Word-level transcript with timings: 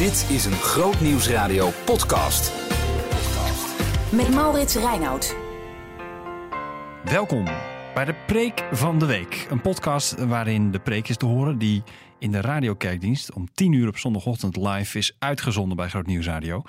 Dit 0.00 0.30
is 0.30 0.44
een 0.44 0.52
Groot 0.52 1.00
Nieuwsradio 1.00 1.70
podcast. 1.84 2.52
Met 4.12 4.34
Maurits 4.34 4.74
Reinoud. 4.74 5.36
Welkom 7.04 7.44
bij 7.94 8.04
de 8.04 8.14
Preek 8.26 8.68
van 8.72 8.98
de 8.98 9.06
Week. 9.06 9.46
Een 9.50 9.60
podcast 9.60 10.24
waarin 10.24 10.70
de 10.70 10.78
preek 10.78 11.08
is 11.08 11.16
te 11.16 11.26
horen 11.26 11.58
die 11.58 11.82
in 12.18 12.32
de 12.32 12.40
radiokijkdienst 12.40 13.32
om 13.32 13.48
10 13.54 13.72
uur 13.72 13.88
op 13.88 13.98
zondagochtend 13.98 14.56
live 14.56 14.98
is 14.98 15.16
uitgezonden 15.18 15.76
bij 15.76 15.88
Groot 15.88 16.06
Nieuwsradio. 16.06 16.62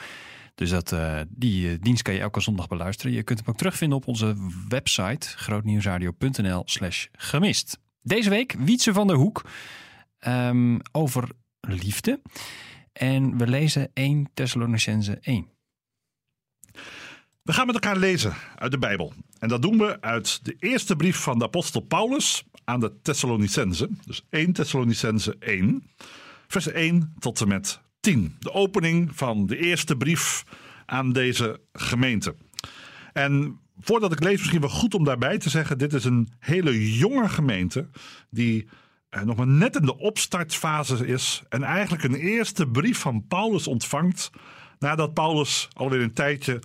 Dus 0.55 0.69
dat, 0.69 0.91
eh, 0.91 1.19
die 1.29 1.69
eh, 1.69 1.77
dienst 1.79 2.01
kan 2.01 2.13
je 2.13 2.19
elke 2.19 2.39
zondag 2.39 2.67
beluisteren. 2.67 3.11
Je 3.11 3.23
kunt 3.23 3.39
hem 3.39 3.47
ook 3.47 3.57
terugvinden 3.57 3.97
op 3.97 4.07
onze 4.07 4.35
website 4.67 5.27
grootnieuwsradio.nl 5.27 6.61
slash 6.65 7.05
gemist. 7.11 7.79
Deze 8.01 8.29
week 8.29 8.55
Wietse 8.59 8.93
van 8.93 9.07
der 9.07 9.15
Hoek 9.15 9.45
ehm, 10.19 10.79
over 10.91 11.29
liefde. 11.61 12.19
En 12.93 13.37
we 13.37 13.47
lezen 13.47 13.89
1 13.93 14.29
Thessalonicense 14.33 15.17
1. 15.21 15.47
We 17.41 17.53
gaan 17.53 17.65
met 17.65 17.75
elkaar 17.75 17.97
lezen 17.97 18.33
uit 18.55 18.71
de 18.71 18.77
Bijbel. 18.77 19.13
En 19.39 19.47
dat 19.49 19.61
doen 19.61 19.77
we 19.77 20.01
uit 20.01 20.45
de 20.45 20.55
eerste 20.59 20.95
brief 20.95 21.17
van 21.17 21.37
de 21.37 21.45
apostel 21.45 21.81
Paulus 21.81 22.43
aan 22.63 22.79
de 22.79 23.01
Thessalonicense. 23.01 23.89
Dus 24.05 24.25
1 24.29 24.53
Thessalonicense 24.53 25.35
1, 25.39 25.83
vers 26.47 26.67
1 26.67 27.13
tot 27.19 27.41
en 27.41 27.47
met 27.47 27.81
10. 27.99 28.35
De 28.39 28.51
opening 28.51 29.15
van 29.15 29.45
de 29.45 29.57
eerste 29.57 29.95
brief 29.95 30.43
aan 30.85 31.13
deze 31.13 31.61
gemeente. 31.73 32.35
En 33.13 33.59
voordat 33.79 34.11
ik 34.11 34.23
lees, 34.23 34.37
misschien 34.39 34.59
wel 34.59 34.69
goed 34.69 34.93
om 34.93 35.03
daarbij 35.03 35.37
te 35.37 35.49
zeggen: 35.49 35.77
dit 35.77 35.93
is 35.93 36.05
een 36.05 36.29
hele 36.39 36.97
jonge 36.97 37.29
gemeente 37.29 37.89
die 38.29 38.67
nog 39.23 39.35
maar 39.35 39.47
net 39.47 39.75
in 39.75 39.85
de 39.85 39.97
opstartfase 39.97 41.07
is. 41.07 41.43
En 41.49 41.63
eigenlijk 41.63 42.03
een 42.03 42.15
eerste 42.15 42.67
brief 42.67 42.99
van 42.99 43.27
Paulus 43.27 43.67
ontvangt. 43.67 44.29
Nadat 44.79 45.13
Paulus 45.13 45.67
alweer 45.73 46.01
een 46.01 46.13
tijdje 46.13 46.61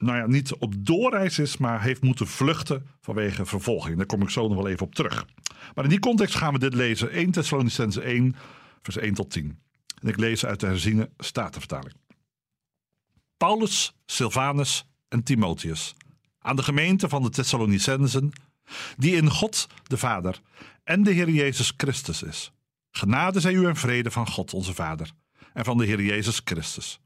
nou 0.00 0.18
ja, 0.18 0.26
niet 0.26 0.54
op 0.54 0.74
doorreis 0.78 1.38
is, 1.38 1.56
maar 1.56 1.82
heeft 1.82 2.02
moeten 2.02 2.26
vluchten 2.26 2.86
vanwege 3.00 3.46
vervolging. 3.46 3.96
Daar 3.96 4.06
kom 4.06 4.22
ik 4.22 4.30
zo 4.30 4.48
nog 4.48 4.56
wel 4.56 4.68
even 4.68 4.86
op 4.86 4.94
terug. 4.94 5.26
Maar 5.74 5.84
in 5.84 5.90
die 5.90 5.98
context 5.98 6.34
gaan 6.34 6.52
we 6.52 6.58
dit 6.58 6.74
lezen. 6.74 7.10
1 7.10 7.30
Thessalonicense 7.30 8.00
1, 8.00 8.36
vers 8.82 8.96
1 8.96 9.14
tot 9.14 9.30
10. 9.30 9.58
En 10.02 10.08
ik 10.08 10.16
lees 10.16 10.46
uit 10.46 10.60
de 10.60 10.66
herziene 10.66 11.10
Statenvertaling. 11.18 11.94
Paulus, 13.36 13.94
Silvanus 14.06 14.84
en 15.08 15.22
Timotheus. 15.22 15.94
Aan 16.38 16.56
de 16.56 16.62
gemeente 16.62 17.08
van 17.08 17.22
de 17.22 17.30
Thessalonicensen, 17.30 18.32
die 18.96 19.16
in 19.16 19.30
God 19.30 19.66
de 19.82 19.98
Vader 19.98 20.40
en 20.84 21.02
de 21.02 21.10
Heer 21.10 21.30
Jezus 21.30 21.72
Christus 21.76 22.22
is. 22.22 22.52
Genade 22.90 23.40
zij 23.40 23.52
u 23.52 23.66
en 23.66 23.76
vrede 23.76 24.10
van 24.10 24.28
God 24.28 24.54
onze 24.54 24.74
Vader 24.74 25.10
en 25.52 25.64
van 25.64 25.78
de 25.78 25.84
Heer 25.84 26.02
Jezus 26.02 26.40
Christus. 26.44 27.00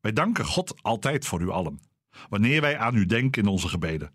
Wij 0.00 0.12
danken 0.12 0.44
God 0.44 0.82
altijd 0.82 1.26
voor 1.26 1.40
u 1.40 1.48
allen, 1.48 1.80
wanneer 2.28 2.60
wij 2.60 2.78
aan 2.78 2.94
u 2.94 3.06
denken 3.06 3.42
in 3.42 3.48
onze 3.48 3.68
gebeden. 3.68 4.14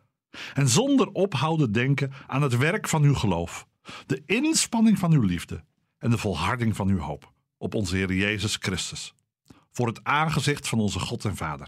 En 0.54 0.68
zonder 0.70 1.08
ophouden 1.08 1.72
denken 1.72 2.12
aan 2.28 2.42
het 2.42 2.58
werk 2.58 2.88
van 2.88 3.04
uw 3.04 3.16
geloof, 3.16 3.68
de 4.06 4.24
inspanning 4.26 5.00
van 5.00 5.12
uw 5.12 5.22
liefde 5.22 5.64
en 5.98 6.10
de 6.10 6.18
volharding 6.18 6.76
van 6.76 6.88
uw 6.88 7.00
hoop 7.00 7.32
op 7.58 7.74
onze 7.74 7.96
Heer 7.96 8.14
Jezus 8.14 8.56
Christus, 8.60 9.14
voor 9.72 9.88
het 9.88 10.04
aangezicht 10.04 10.68
van 10.68 10.80
onze 10.80 11.00
God 11.00 11.26
en 11.26 11.36
Vader. 11.36 11.68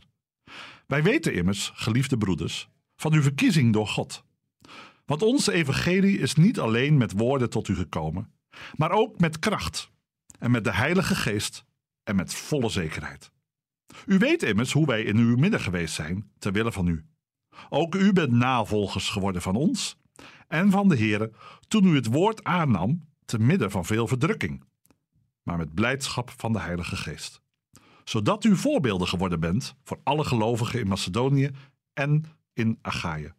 Wij 0.88 1.04
weten 1.04 1.34
immers, 1.34 1.72
geliefde 1.74 2.18
broeders, 2.18 2.70
van 2.96 3.14
uw 3.14 3.22
verkiezing 3.22 3.74
door 3.74 3.88
God. 3.88 4.24
Want 5.10 5.22
onze 5.22 5.52
evangelie 5.52 6.20
is 6.20 6.36
niet 6.36 6.60
alleen 6.60 6.98
met 6.98 7.12
woorden 7.12 7.50
tot 7.50 7.68
u 7.68 7.76
gekomen, 7.76 8.34
maar 8.76 8.92
ook 8.92 9.20
met 9.20 9.40
kracht 9.40 9.92
en 10.40 10.52
met 10.52 10.64
de 10.64 10.74
Heilige 10.74 11.16
Geest 11.16 11.66
en 12.04 12.16
met 12.16 12.34
volle 12.34 12.70
zekerheid. 12.70 13.32
U 14.06 14.18
weet 14.18 14.44
immers 14.44 14.72
hoe 14.72 14.86
wij 14.86 15.04
in 15.04 15.18
uw 15.18 15.38
midden 15.38 15.60
geweest 15.60 15.94
zijn, 15.94 16.32
ter 16.40 16.52
wille 16.52 16.72
van 16.72 16.88
u. 16.88 17.06
Ook 17.70 17.96
u 17.96 18.14
bent 18.14 18.32
navolgers 18.32 19.10
geworden 19.10 19.42
van 19.42 19.56
ons 19.56 19.98
en 20.48 20.72
van 20.72 20.90
de 20.90 20.98
Heere 20.98 21.32
toen 21.68 21.86
u 21.86 21.96
het 21.96 22.06
woord 22.06 22.44
aannam, 22.44 23.08
te 23.26 23.40
midden 23.40 23.72
van 23.72 23.86
veel 23.86 24.08
verdrukking, 24.08 24.64
maar 25.44 25.58
met 25.58 25.74
blijdschap 25.74 26.34
van 26.38 26.54
de 26.54 26.60
Heilige 26.60 26.96
Geest. 26.96 27.42
Zodat 28.04 28.44
u 28.44 28.56
voorbeelden 28.56 29.08
geworden 29.08 29.40
bent 29.40 29.76
voor 29.84 30.00
alle 30.04 30.24
gelovigen 30.24 30.80
in 30.80 30.88
Macedonië 30.88 31.52
en 31.94 32.24
in 32.54 32.80
Achaïe. 32.82 33.38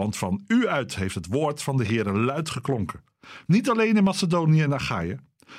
Want 0.00 0.16
van 0.16 0.44
u 0.46 0.68
uit 0.68 0.96
heeft 0.96 1.14
het 1.14 1.26
woord 1.26 1.62
van 1.62 1.76
de 1.76 1.86
Heere 1.86 2.12
luid 2.12 2.50
geklonken. 2.50 3.04
Niet 3.46 3.70
alleen 3.70 3.96
in 3.96 4.04
Macedonië 4.04 4.62
en 4.62 4.74
Achaïe, 4.74 5.18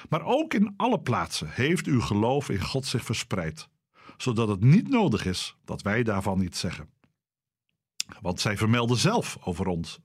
maar 0.09 0.23
ook 0.23 0.53
in 0.53 0.73
alle 0.77 0.99
plaatsen 0.99 1.49
heeft 1.51 1.85
uw 1.85 2.01
geloof 2.01 2.49
in 2.49 2.61
God 2.61 2.85
zich 2.85 3.03
verspreid, 3.03 3.69
zodat 4.17 4.47
het 4.47 4.63
niet 4.63 4.87
nodig 4.87 5.25
is 5.25 5.57
dat 5.65 5.81
wij 5.81 6.03
daarvan 6.03 6.41
iets 6.41 6.59
zeggen. 6.59 6.89
Want 8.21 8.39
zij 8.39 8.57
vermelden 8.57 8.97
zelf 8.97 9.37
over 9.41 9.67
ons 9.67 9.99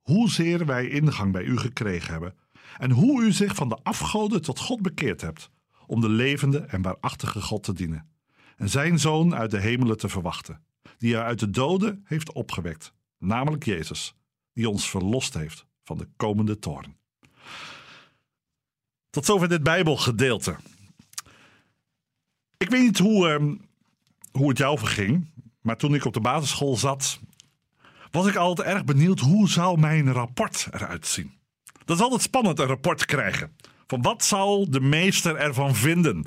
hoezeer 0.00 0.66
wij 0.66 0.88
ingang 0.88 1.32
bij 1.32 1.44
u 1.44 1.58
gekregen 1.58 2.12
hebben 2.12 2.34
en 2.78 2.90
hoe 2.90 3.22
u 3.22 3.32
zich 3.32 3.54
van 3.54 3.68
de 3.68 3.78
afgoden 3.82 4.42
tot 4.42 4.58
God 4.58 4.82
bekeerd 4.82 5.20
hebt, 5.20 5.50
om 5.86 6.00
de 6.00 6.08
levende 6.08 6.58
en 6.58 6.82
waarachtige 6.82 7.40
God 7.42 7.62
te 7.62 7.72
dienen, 7.72 8.10
en 8.56 8.68
zijn 8.68 8.98
zoon 8.98 9.34
uit 9.34 9.50
de 9.50 9.60
hemelen 9.60 9.96
te 9.96 10.08
verwachten, 10.08 10.64
die 10.98 11.14
hij 11.14 11.24
uit 11.24 11.38
de 11.38 11.50
doden 11.50 12.04
heeft 12.04 12.32
opgewekt, 12.32 12.92
namelijk 13.20 13.64
Jezus, 13.64 14.14
die 14.52 14.68
ons 14.68 14.90
verlost 14.90 15.34
heeft 15.34 15.66
van 15.84 15.98
de 15.98 16.08
komende 16.16 16.58
toorn. 16.58 16.96
Tot 19.10 19.24
zover 19.24 19.48
dit 19.48 19.62
Bijbelgedeelte. 19.62 20.56
Ik 22.56 22.70
weet 22.70 22.82
niet 22.82 22.98
hoe, 22.98 23.28
ehm, 23.28 23.54
hoe 24.32 24.48
het 24.48 24.58
jou 24.58 24.78
verging, 24.78 25.30
maar 25.60 25.76
toen 25.76 25.94
ik 25.94 26.04
op 26.04 26.12
de 26.12 26.20
basisschool 26.20 26.76
zat, 26.76 27.20
was 28.10 28.26
ik 28.26 28.36
altijd 28.36 28.68
erg 28.68 28.84
benieuwd 28.84 29.20
hoe 29.20 29.48
zou 29.48 29.78
mijn 29.78 30.12
rapport 30.12 30.68
eruit 30.70 31.06
zien. 31.06 31.38
Dat 31.84 31.96
is 31.96 32.02
altijd 32.02 32.22
spannend, 32.22 32.58
een 32.58 32.66
rapport 32.66 33.04
krijgen. 33.04 33.56
Van 33.86 34.02
wat 34.02 34.24
zal 34.24 34.70
de 34.70 34.80
meester 34.80 35.36
ervan 35.36 35.74
vinden? 35.74 36.26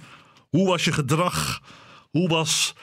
Hoe 0.50 0.68
was 0.68 0.86
je 0.86 0.92
gedrag? 0.92 1.62
Hoe 2.12 2.28
was 2.28 2.76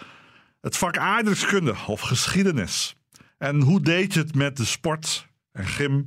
het 0.61 0.77
vak 0.77 0.99
aardrijkskunde 0.99 1.75
of 1.87 2.01
geschiedenis? 2.01 2.97
En 3.41 3.61
hoe 3.61 3.81
deed 3.81 4.15
je 4.15 4.21
het 4.21 4.35
met 4.35 4.57
de 4.57 4.65
sport 4.65 5.27
en 5.53 5.67
gym? 5.67 6.07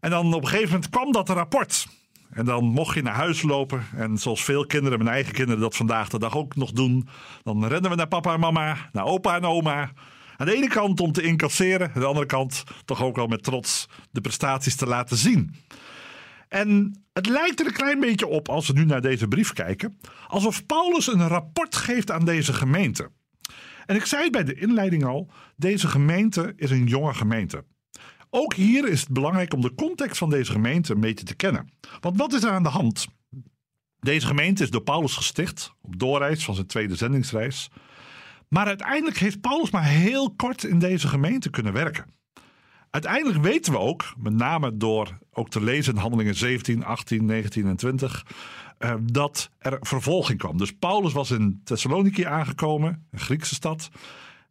En 0.00 0.10
dan 0.10 0.34
op 0.34 0.42
een 0.42 0.48
gegeven 0.48 0.72
moment 0.72 0.90
kwam 0.90 1.12
dat 1.12 1.28
rapport. 1.28 1.86
En 2.30 2.44
dan 2.44 2.64
mocht 2.64 2.94
je 2.94 3.02
naar 3.02 3.14
huis 3.14 3.42
lopen. 3.42 3.84
En 3.96 4.18
zoals 4.18 4.44
veel 4.44 4.66
kinderen, 4.66 4.98
mijn 4.98 5.10
eigen 5.10 5.32
kinderen 5.32 5.60
dat 5.60 5.76
vandaag 5.76 6.08
de 6.08 6.18
dag 6.18 6.36
ook 6.36 6.56
nog 6.56 6.72
doen. 6.72 7.08
Dan 7.42 7.66
rennen 7.66 7.90
we 7.90 7.96
naar 7.96 8.08
papa 8.08 8.34
en 8.34 8.40
mama, 8.40 8.76
naar 8.92 9.04
opa 9.04 9.36
en 9.36 9.44
oma. 9.44 9.90
Aan 10.36 10.46
de 10.46 10.54
ene 10.56 10.68
kant 10.68 11.00
om 11.00 11.12
te 11.12 11.22
incasseren. 11.22 11.90
Aan 11.94 12.00
de 12.00 12.06
andere 12.06 12.26
kant 12.26 12.64
toch 12.84 13.02
ook 13.02 13.16
wel 13.16 13.26
met 13.26 13.42
trots 13.42 13.88
de 14.10 14.20
prestaties 14.20 14.76
te 14.76 14.86
laten 14.86 15.16
zien. 15.16 15.54
En 16.48 17.00
het 17.12 17.28
lijkt 17.28 17.60
er 17.60 17.66
een 17.66 17.72
klein 17.72 18.00
beetje 18.00 18.26
op, 18.26 18.48
als 18.48 18.66
we 18.66 18.72
nu 18.72 18.84
naar 18.84 19.00
deze 19.00 19.28
brief 19.28 19.52
kijken, 19.52 19.98
alsof 20.26 20.66
Paulus 20.66 21.06
een 21.06 21.28
rapport 21.28 21.76
geeft 21.76 22.10
aan 22.10 22.24
deze 22.24 22.52
gemeente. 22.52 23.10
En 23.86 23.96
ik 23.96 24.04
zei 24.04 24.22
het 24.22 24.32
bij 24.32 24.44
de 24.44 24.54
inleiding 24.54 25.04
al, 25.04 25.30
deze 25.56 25.88
gemeente 25.88 26.52
is 26.56 26.70
een 26.70 26.86
jonge 26.86 27.14
gemeente. 27.14 27.64
Ook 28.30 28.54
hier 28.54 28.88
is 28.88 29.00
het 29.00 29.10
belangrijk 29.10 29.54
om 29.54 29.60
de 29.60 29.74
context 29.74 30.18
van 30.18 30.30
deze 30.30 30.52
gemeente 30.52 30.92
een 30.92 31.00
beetje 31.00 31.24
te 31.24 31.34
kennen. 31.34 31.72
Want 32.00 32.16
wat 32.16 32.32
is 32.32 32.42
er 32.42 32.50
aan 32.50 32.62
de 32.62 32.68
hand? 32.68 33.06
Deze 33.98 34.26
gemeente 34.26 34.62
is 34.62 34.70
door 34.70 34.82
Paulus 34.82 35.16
gesticht 35.16 35.74
op 35.80 35.98
doorreis 35.98 36.44
van 36.44 36.54
zijn 36.54 36.66
tweede 36.66 36.94
zendingsreis. 36.94 37.70
Maar 38.48 38.66
uiteindelijk 38.66 39.18
heeft 39.18 39.40
Paulus 39.40 39.70
maar 39.70 39.84
heel 39.84 40.34
kort 40.34 40.64
in 40.64 40.78
deze 40.78 41.08
gemeente 41.08 41.50
kunnen 41.50 41.72
werken. 41.72 42.04
Uiteindelijk 42.92 43.42
weten 43.42 43.72
we 43.72 43.78
ook, 43.78 44.14
met 44.18 44.32
name 44.32 44.76
door 44.76 45.18
ook 45.32 45.48
te 45.48 45.62
lezen 45.62 45.94
in 45.94 46.00
handelingen 46.00 46.34
17, 46.34 46.84
18, 46.84 47.24
19 47.24 47.66
en 47.66 47.76
20, 47.76 48.26
eh, 48.78 48.94
dat 49.02 49.50
er 49.58 49.78
vervolging 49.80 50.38
kwam. 50.38 50.58
Dus 50.58 50.72
Paulus 50.72 51.12
was 51.12 51.30
in 51.30 51.60
Thessaloniki 51.64 52.24
aangekomen, 52.24 53.06
een 53.10 53.18
Griekse 53.18 53.54
stad. 53.54 53.90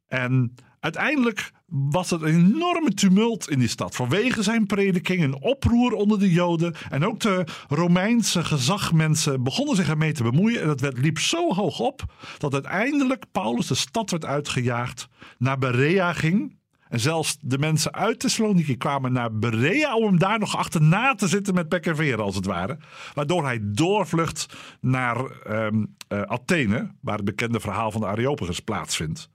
En 0.08 0.56
uiteindelijk 0.80 1.52
was 1.66 2.12
er 2.12 2.24
een 2.24 2.54
enorme 2.54 2.94
tumult 2.94 3.50
in 3.50 3.60
die 3.60 3.68
stad. 3.68 3.96
Vanwege 3.96 4.44
zijn 4.44 4.66
prediking, 4.66 5.24
een 5.24 5.42
oproer 5.42 5.94
onder 5.94 6.20
de 6.20 6.32
Joden. 6.32 6.76
En 6.90 7.06
ook 7.06 7.20
de 7.20 7.46
Romeinse 7.68 8.44
gezagmensen 8.44 9.44
begonnen 9.44 9.76
zich 9.76 9.90
ermee 9.90 10.12
te 10.12 10.24
bemoeien. 10.24 10.62
En 10.62 10.68
dat 10.68 10.82
werd, 10.82 10.98
liep 10.98 11.20
zo 11.20 11.54
hoog 11.54 11.80
op 11.80 12.04
dat 12.38 12.54
uiteindelijk 12.54 13.26
Paulus 13.32 13.68
de 13.68 13.76
stad 13.76 14.12
werd 14.12 14.26
uitgejaagd, 14.26 15.08
naar 15.38 15.58
Berea 15.58 16.14
ging. 16.14 16.60
En 16.92 17.00
zelfs 17.00 17.38
de 17.42 17.58
mensen 17.58 17.94
uit 17.94 18.20
Thessaloniki 18.20 18.78
kwamen 18.78 19.12
naar 19.12 19.38
Berea 19.38 19.96
om 19.96 20.04
hem 20.04 20.20
daar 20.20 20.40
nog 20.40 20.58
achterna 20.58 21.16
te 21.16 21.28
zitten 21.28 21.54
met 21.54 21.70
pek 21.70 21.86
en 21.86 21.96
veer, 21.96 22.22
als 22.22 22.36
het 22.36 22.46
ware. 22.46 22.78
Waardoor 23.14 23.44
hij 23.44 23.60
doorvlucht 23.62 24.46
naar 24.82 25.26
ehm, 25.26 25.86
eh, 26.08 26.22
Athene, 26.22 26.92
waar 27.02 27.16
het 27.16 27.26
bekende 27.26 27.60
verhaal 27.60 27.92
van 27.92 28.02
de 28.02 28.08
Areopagus 28.08 28.60
plaatsvindt. 28.60 29.30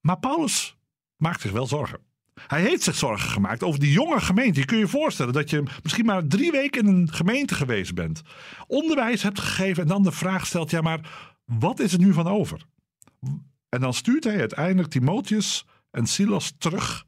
Maar 0.00 0.18
Paulus 0.18 0.76
maakt 1.16 1.40
zich 1.40 1.52
wel 1.52 1.66
zorgen. 1.66 1.98
Hij 2.46 2.60
heeft 2.60 2.82
zich 2.82 2.96
zorgen 2.96 3.30
gemaakt 3.30 3.62
over 3.62 3.80
die 3.80 3.92
jonge 3.92 4.20
gemeente. 4.20 4.60
Je 4.60 4.66
kun 4.66 4.78
je 4.78 4.88
voorstellen 4.88 5.32
dat 5.32 5.50
je 5.50 5.62
misschien 5.82 6.06
maar 6.06 6.26
drie 6.26 6.50
weken 6.50 6.86
in 6.86 6.94
een 6.94 7.12
gemeente 7.12 7.54
geweest 7.54 7.94
bent. 7.94 8.22
Onderwijs 8.66 9.22
hebt 9.22 9.40
gegeven 9.40 9.82
en 9.82 9.88
dan 9.88 10.02
de 10.02 10.12
vraag 10.12 10.46
stelt: 10.46 10.70
ja, 10.70 10.80
maar 10.80 11.10
wat 11.44 11.80
is 11.80 11.92
er 11.92 11.98
nu 11.98 12.12
van 12.12 12.26
over? 12.26 12.66
En 13.68 13.80
dan 13.80 13.94
stuurt 13.94 14.24
hij 14.24 14.38
uiteindelijk 14.38 14.88
Timotheus 14.88 15.64
en 15.96 16.06
Silas 16.06 16.54
terug 16.58 17.04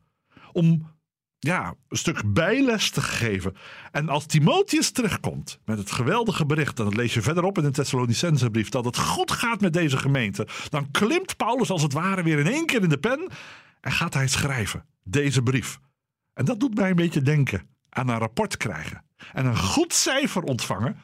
om 0.53 0.97
ja, 1.39 1.75
een 1.89 1.97
stuk 1.97 2.33
bijles 2.33 2.91
te 2.91 3.01
geven. 3.01 3.57
En 3.91 4.09
als 4.09 4.27
Timotheus 4.27 4.91
terugkomt 4.91 5.61
met 5.65 5.79
het 5.79 5.91
geweldige 5.91 6.47
bericht, 6.47 6.79
en 6.79 6.85
dat 6.85 6.97
lees 6.97 7.15
je 7.15 7.23
verderop 7.23 7.59
in 7.59 7.65
de 7.65 7.71
Thessalonicense 7.71 8.51
brief, 8.51 8.69
dat 8.69 8.85
het 8.85 8.99
goed 8.99 9.31
gaat 9.31 9.61
met 9.61 9.73
deze 9.73 9.97
gemeente, 9.97 10.47
dan 10.69 10.91
klimt 10.91 11.37
Paulus 11.37 11.71
als 11.71 11.83
het 11.83 11.93
ware 11.93 12.23
weer 12.23 12.39
in 12.39 12.47
één 12.47 12.67
keer 12.67 12.83
in 12.83 12.89
de 12.89 12.99
pen 12.99 13.29
en 13.81 13.93
gaat 13.93 14.15
hij 14.15 14.29
schrijven, 14.29 14.85
deze 15.03 15.43
brief. 15.43 15.79
En 16.35 16.45
dat 16.45 16.61
doet 16.61 16.75
mij 16.75 16.91
een 16.91 16.97
beetje 16.97 17.23
denken 17.23 17.69
aan 17.89 18.09
een 18.09 18.19
rapport 18.19 18.57
krijgen 18.57 19.05
en 19.33 19.47
een 19.47 19.59
goed 19.59 19.93
cijfer 19.93 20.43
ontvangen 20.43 20.97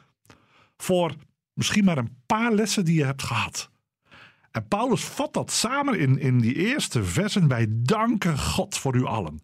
voor 0.77 1.13
misschien 1.53 1.85
maar 1.85 1.97
een 1.97 2.17
paar 2.25 2.51
lessen 2.51 2.85
die 2.85 2.97
je 2.97 3.05
hebt 3.05 3.23
gehad. 3.23 3.69
En 4.55 4.67
Paulus 4.67 5.03
vat 5.03 5.33
dat 5.33 5.51
samen 5.51 5.99
in, 5.99 6.19
in 6.19 6.39
die 6.39 6.55
eerste 6.55 7.03
versen. 7.03 7.47
Wij 7.47 7.67
danken 7.69 8.39
God 8.39 8.77
voor 8.77 8.95
u 8.95 9.05
allen. 9.05 9.39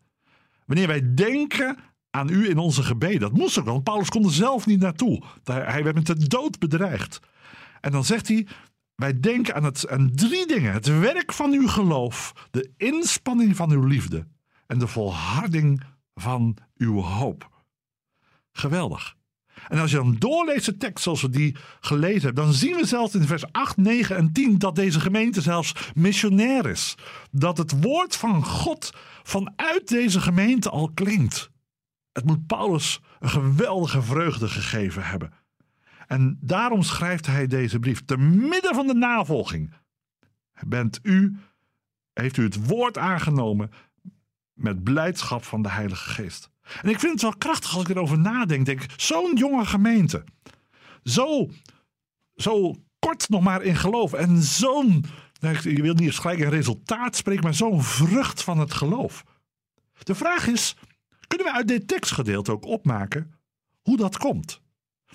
Wanneer 0.65 0.87
wij 0.87 1.13
denken 1.13 1.77
aan 2.09 2.29
u 2.29 2.49
in 2.49 2.57
onze 2.57 2.83
gebeden. 2.83 3.19
Dat 3.19 3.37
moest 3.37 3.59
ook, 3.59 3.65
want 3.65 3.83
Paulus 3.83 4.09
kon 4.09 4.23
er 4.23 4.31
zelf 4.31 4.65
niet 4.65 4.79
naartoe. 4.79 5.23
Hij 5.43 5.83
werd 5.83 5.95
met 5.95 6.05
de 6.05 6.27
dood 6.27 6.59
bedreigd. 6.59 7.19
En 7.81 7.91
dan 7.91 8.05
zegt 8.05 8.27
hij, 8.27 8.47
wij 8.95 9.19
denken 9.19 9.55
aan, 9.55 9.63
het, 9.63 9.89
aan 9.89 10.11
drie 10.15 10.47
dingen. 10.47 10.73
Het 10.73 10.99
werk 10.99 11.33
van 11.33 11.51
uw 11.51 11.67
geloof, 11.67 12.33
de 12.51 12.71
inspanning 12.77 13.55
van 13.55 13.71
uw 13.71 13.83
liefde 13.83 14.27
en 14.67 14.79
de 14.79 14.87
volharding 14.87 15.83
van 16.13 16.57
uw 16.77 17.01
hoop. 17.01 17.49
Geweldig. 18.51 19.15
En 19.67 19.79
als 19.79 19.91
je 19.91 19.97
dan 19.97 20.15
doorleest 20.19 20.65
de 20.65 20.77
tekst 20.77 21.03
zoals 21.03 21.21
we 21.21 21.29
die 21.29 21.55
gelezen 21.79 22.21
hebben, 22.21 22.43
dan 22.43 22.53
zien 22.53 22.75
we 22.75 22.85
zelfs 22.85 23.15
in 23.15 23.23
vers 23.27 23.51
8, 23.51 23.77
9 23.77 24.15
en 24.15 24.31
10 24.31 24.57
dat 24.57 24.75
deze 24.75 24.99
gemeente 24.99 25.41
zelfs 25.41 25.91
missionair 25.93 26.65
is. 26.65 26.95
Dat 27.31 27.57
het 27.57 27.81
woord 27.81 28.15
van 28.15 28.45
God 28.45 28.93
vanuit 29.23 29.87
deze 29.87 30.21
gemeente 30.21 30.69
al 30.69 30.91
klinkt. 30.93 31.49
Het 32.11 32.25
moet 32.25 32.47
Paulus 32.47 33.01
een 33.19 33.29
geweldige 33.29 34.01
vreugde 34.01 34.47
gegeven 34.47 35.03
hebben. 35.03 35.33
En 36.07 36.37
daarom 36.41 36.83
schrijft 36.83 37.25
hij 37.25 37.47
deze 37.47 37.79
brief 37.79 38.05
te 38.05 38.17
midden 38.17 38.75
van 38.75 38.87
de 38.87 38.93
navolging. 38.93 39.73
Bent 40.67 40.99
u, 41.03 41.37
heeft 42.13 42.37
u 42.37 42.43
het 42.43 42.67
woord 42.67 42.97
aangenomen 42.97 43.71
met 44.53 44.83
blijdschap 44.83 45.43
van 45.43 45.61
de 45.61 45.69
Heilige 45.69 46.09
Geest. 46.09 46.50
En 46.81 46.89
ik 46.89 46.99
vind 46.99 47.11
het 47.11 47.21
wel 47.21 47.37
krachtig 47.37 47.73
als 47.73 47.83
ik 47.83 47.89
erover 47.89 48.19
nadenk. 48.19 48.65
Denk, 48.65 48.85
zo'n 48.95 49.35
jonge 49.35 49.65
gemeente. 49.65 50.23
Zo, 51.03 51.49
zo 52.35 52.75
kort 52.99 53.29
nog 53.29 53.41
maar 53.41 53.61
in 53.61 53.75
geloof. 53.75 54.13
En 54.13 54.41
zo'n, 54.41 55.05
nou, 55.39 55.69
je 55.69 55.81
wil 55.81 55.93
niet 55.93 56.17
gelijk 56.17 56.39
een 56.39 56.49
resultaat 56.49 57.15
spreken, 57.15 57.43
maar 57.43 57.53
zo'n 57.53 57.83
vrucht 57.83 58.43
van 58.43 58.59
het 58.59 58.73
geloof. 58.73 59.23
De 60.03 60.15
vraag 60.15 60.47
is, 60.47 60.75
kunnen 61.27 61.47
we 61.47 61.53
uit 61.53 61.67
dit 61.67 61.87
tekstgedeelte 61.87 62.51
ook 62.51 62.65
opmaken 62.65 63.33
hoe 63.81 63.97
dat 63.97 64.17
komt? 64.17 64.61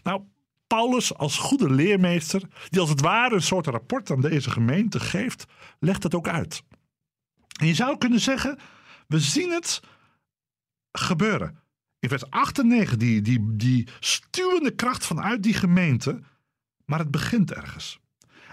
Nou, 0.02 0.22
Paulus 0.66 1.14
als 1.14 1.38
goede 1.38 1.70
leermeester, 1.70 2.42
die 2.68 2.80
als 2.80 2.88
het 2.88 3.00
ware 3.00 3.34
een 3.34 3.42
soort 3.42 3.66
rapport 3.66 4.10
aan 4.10 4.20
deze 4.20 4.50
gemeente 4.50 5.00
geeft, 5.00 5.44
legt 5.78 6.02
het 6.02 6.14
ook 6.14 6.28
uit. 6.28 6.62
En 7.60 7.66
je 7.66 7.74
zou 7.74 7.98
kunnen 7.98 8.20
zeggen, 8.20 8.58
we 9.06 9.20
zien 9.20 9.50
het 9.50 9.80
gebeuren. 11.00 11.58
In 11.98 12.08
vers 12.08 12.30
8 12.30 12.58
en 12.58 12.66
9, 12.66 12.98
die, 12.98 13.22
die, 13.22 13.56
die 13.56 13.88
stuwende 14.00 14.70
kracht 14.70 15.06
vanuit 15.06 15.42
die 15.42 15.54
gemeente. 15.54 16.20
Maar 16.84 16.98
het 16.98 17.10
begint 17.10 17.52
ergens. 17.52 18.00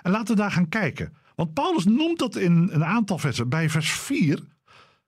En 0.02 0.12
laten 0.12 0.36
we 0.36 0.42
daar 0.42 0.52
gaan 0.52 0.70
kijken. 0.70 1.14
Want 1.36 1.54
Paulus 1.54 1.86
noemt 1.86 2.20
dat 2.20 2.36
in 2.36 2.70
een 2.72 2.86
aantal 2.86 3.18
versen. 3.18 3.50
Bij 3.50 3.70
vers 3.70 3.92
4, 3.92 4.40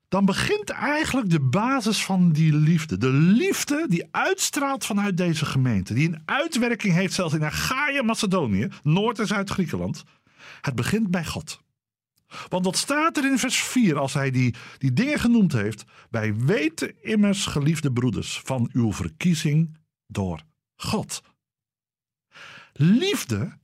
dan 0.07 0.25
begint 0.25 0.69
eigenlijk 0.69 1.29
de 1.29 1.39
basis 1.39 2.05
van 2.05 2.31
die 2.31 2.53
liefde. 2.53 2.97
De 2.97 3.11
liefde 3.11 3.85
die 3.89 4.07
uitstraalt 4.11 4.85
vanuit 4.85 5.17
deze 5.17 5.45
gemeente. 5.45 5.93
Die 5.93 6.07
een 6.07 6.21
uitwerking 6.25 6.93
heeft 6.93 7.13
zelfs 7.13 7.33
in 7.33 7.43
Achaia, 7.43 8.01
Macedonië, 8.01 8.67
Noord- 8.83 9.19
en 9.19 9.27
Zuid-Griekenland. 9.27 10.03
Het 10.61 10.75
begint 10.75 11.11
bij 11.11 11.25
God. 11.25 11.63
Want 12.49 12.65
wat 12.65 12.77
staat 12.77 13.17
er 13.17 13.25
in 13.25 13.39
vers 13.39 13.57
4 13.57 13.97
als 13.97 14.13
hij 14.13 14.31
die, 14.31 14.55
die 14.77 14.93
dingen 14.93 15.19
genoemd 15.19 15.53
heeft? 15.53 15.83
Wij 16.09 16.35
weten 16.35 17.03
immers, 17.03 17.45
geliefde 17.45 17.91
broeders, 17.91 18.41
van 18.43 18.69
uw 18.73 18.93
verkiezing 18.93 19.77
door 20.07 20.41
God. 20.75 21.21
Liefde 22.73 23.57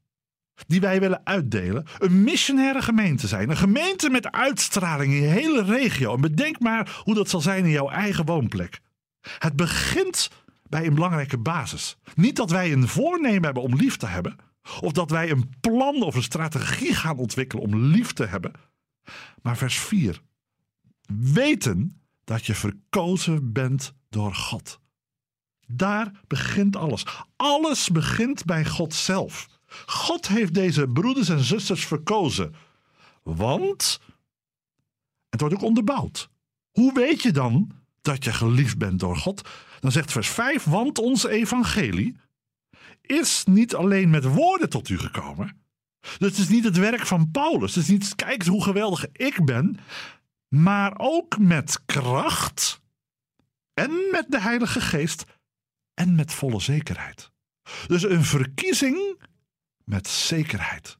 die 0.67 0.81
wij 0.81 0.99
willen 0.99 1.21
uitdelen, 1.23 1.85
een 1.97 2.23
missionaire 2.23 2.81
gemeente 2.81 3.27
zijn. 3.27 3.49
Een 3.49 3.57
gemeente 3.57 4.09
met 4.09 4.31
uitstraling 4.31 5.13
in 5.13 5.21
je 5.21 5.27
hele 5.27 5.63
regio. 5.63 6.13
En 6.13 6.21
bedenk 6.21 6.59
maar 6.59 7.01
hoe 7.03 7.13
dat 7.13 7.29
zal 7.29 7.41
zijn 7.41 7.63
in 7.63 7.71
jouw 7.71 7.89
eigen 7.89 8.25
woonplek. 8.25 8.79
Het 9.37 9.55
begint 9.55 10.29
bij 10.69 10.85
een 10.85 10.93
belangrijke 10.93 11.37
basis. 11.37 11.97
Niet 12.15 12.35
dat 12.35 12.51
wij 12.51 12.71
een 12.71 12.87
voornemen 12.87 13.43
hebben 13.43 13.63
om 13.63 13.75
lief 13.75 13.97
te 13.97 14.07
hebben 14.07 14.35
of 14.79 14.91
dat 14.91 15.09
wij 15.09 15.29
een 15.29 15.49
plan 15.59 16.01
of 16.01 16.15
een 16.15 16.23
strategie 16.23 16.93
gaan 16.93 17.17
ontwikkelen 17.17 17.63
om 17.63 17.75
lief 17.75 18.13
te 18.13 18.25
hebben. 18.25 18.51
Maar 19.41 19.57
vers 19.57 19.79
4. 19.79 20.21
Weten 21.19 22.01
dat 22.23 22.45
je 22.45 22.55
verkozen 22.55 23.51
bent 23.51 23.93
door 24.09 24.35
God. 24.35 24.79
Daar 25.67 26.11
begint 26.27 26.75
alles. 26.75 27.05
Alles 27.35 27.89
begint 27.89 28.45
bij 28.45 28.65
God 28.65 28.93
zelf. 28.93 29.47
God 29.85 30.27
heeft 30.27 30.53
deze 30.53 30.87
broeders 30.87 31.29
en 31.29 31.43
zusters 31.43 31.85
verkozen. 31.85 32.55
Want, 33.23 33.99
het 35.29 35.39
wordt 35.39 35.55
ook 35.55 35.61
onderbouwd. 35.61 36.29
Hoe 36.71 36.93
weet 36.93 37.21
je 37.21 37.31
dan 37.31 37.71
dat 38.01 38.23
je 38.23 38.33
geliefd 38.33 38.77
bent 38.77 38.99
door 38.99 39.17
God? 39.17 39.49
Dan 39.79 39.91
zegt 39.91 40.11
vers 40.11 40.29
5, 40.29 40.63
want 40.63 40.99
ons 40.99 41.25
evangelie, 41.25 42.17
is 43.11 43.43
niet 43.45 43.75
alleen 43.75 44.09
met 44.09 44.23
woorden 44.23 44.69
tot 44.69 44.89
u 44.89 44.99
gekomen. 44.99 45.61
Dus 46.01 46.29
het 46.29 46.37
is 46.37 46.49
niet 46.49 46.63
het 46.63 46.77
werk 46.77 47.05
van 47.05 47.31
Paulus. 47.31 47.75
Het 47.75 47.83
is 47.83 47.89
niet, 47.89 48.15
kijk 48.15 48.45
hoe 48.45 48.63
geweldig 48.63 49.05
ik 49.11 49.45
ben. 49.45 49.77
Maar 50.47 50.93
ook 50.97 51.37
met 51.37 51.85
kracht. 51.85 52.81
En 53.73 53.91
met 54.11 54.25
de 54.29 54.41
Heilige 54.41 54.81
Geest. 54.81 55.23
En 55.93 56.15
met 56.15 56.33
volle 56.33 56.59
zekerheid. 56.59 57.31
Dus 57.87 58.03
een 58.03 58.23
verkiezing 58.23 59.21
met 59.83 60.07
zekerheid. 60.07 60.97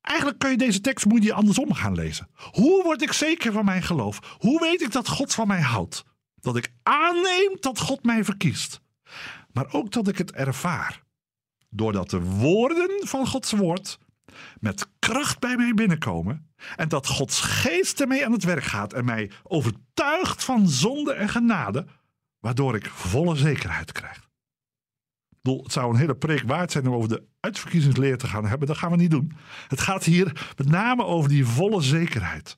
Eigenlijk 0.00 0.38
kun 0.38 0.50
je 0.50 0.56
deze 0.56 0.80
tekst 0.80 1.06
moet 1.06 1.22
je 1.22 1.32
andersom 1.32 1.72
gaan 1.72 1.94
lezen. 1.94 2.28
Hoe 2.50 2.82
word 2.82 3.02
ik 3.02 3.12
zeker 3.12 3.52
van 3.52 3.64
mijn 3.64 3.82
geloof? 3.82 4.36
Hoe 4.38 4.60
weet 4.60 4.82
ik 4.82 4.92
dat 4.92 5.08
God 5.08 5.34
van 5.34 5.46
mij 5.46 5.60
houdt? 5.60 6.04
Dat 6.34 6.56
ik 6.56 6.72
aanneem 6.82 7.56
dat 7.60 7.78
God 7.78 8.04
mij 8.04 8.24
verkiest 8.24 8.82
maar 9.54 9.72
ook 9.72 9.92
dat 9.92 10.08
ik 10.08 10.18
het 10.18 10.32
ervaar. 10.32 11.02
Doordat 11.68 12.10
de 12.10 12.20
woorden 12.20 13.06
van 13.06 13.26
Gods 13.26 13.52
woord 13.52 13.98
met 14.60 14.88
kracht 14.98 15.38
bij 15.38 15.56
mij 15.56 15.74
binnenkomen 15.74 16.52
en 16.76 16.88
dat 16.88 17.06
Gods 17.06 17.40
geest 17.40 18.00
ermee 18.00 18.26
aan 18.26 18.32
het 18.32 18.44
werk 18.44 18.64
gaat 18.64 18.92
en 18.92 19.04
mij 19.04 19.30
overtuigt 19.42 20.44
van 20.44 20.68
zonde 20.68 21.12
en 21.12 21.28
genade, 21.28 21.86
waardoor 22.38 22.76
ik 22.76 22.86
volle 22.86 23.36
zekerheid 23.36 23.92
krijg. 23.92 24.22
Het 25.42 25.72
zou 25.72 25.92
een 25.92 25.98
hele 25.98 26.16
preek 26.16 26.42
waard 26.46 26.72
zijn 26.72 26.86
om 26.86 26.94
over 26.94 27.08
de 27.08 27.26
uitverkiezingsleer 27.40 28.18
te 28.18 28.26
gaan 28.26 28.46
hebben. 28.46 28.68
Dat 28.68 28.78
gaan 28.78 28.90
we 28.90 28.96
niet 28.96 29.10
doen. 29.10 29.32
Het 29.68 29.80
gaat 29.80 30.04
hier 30.04 30.52
met 30.56 30.68
name 30.68 31.04
over 31.04 31.28
die 31.28 31.46
volle 31.46 31.80
zekerheid. 31.80 32.56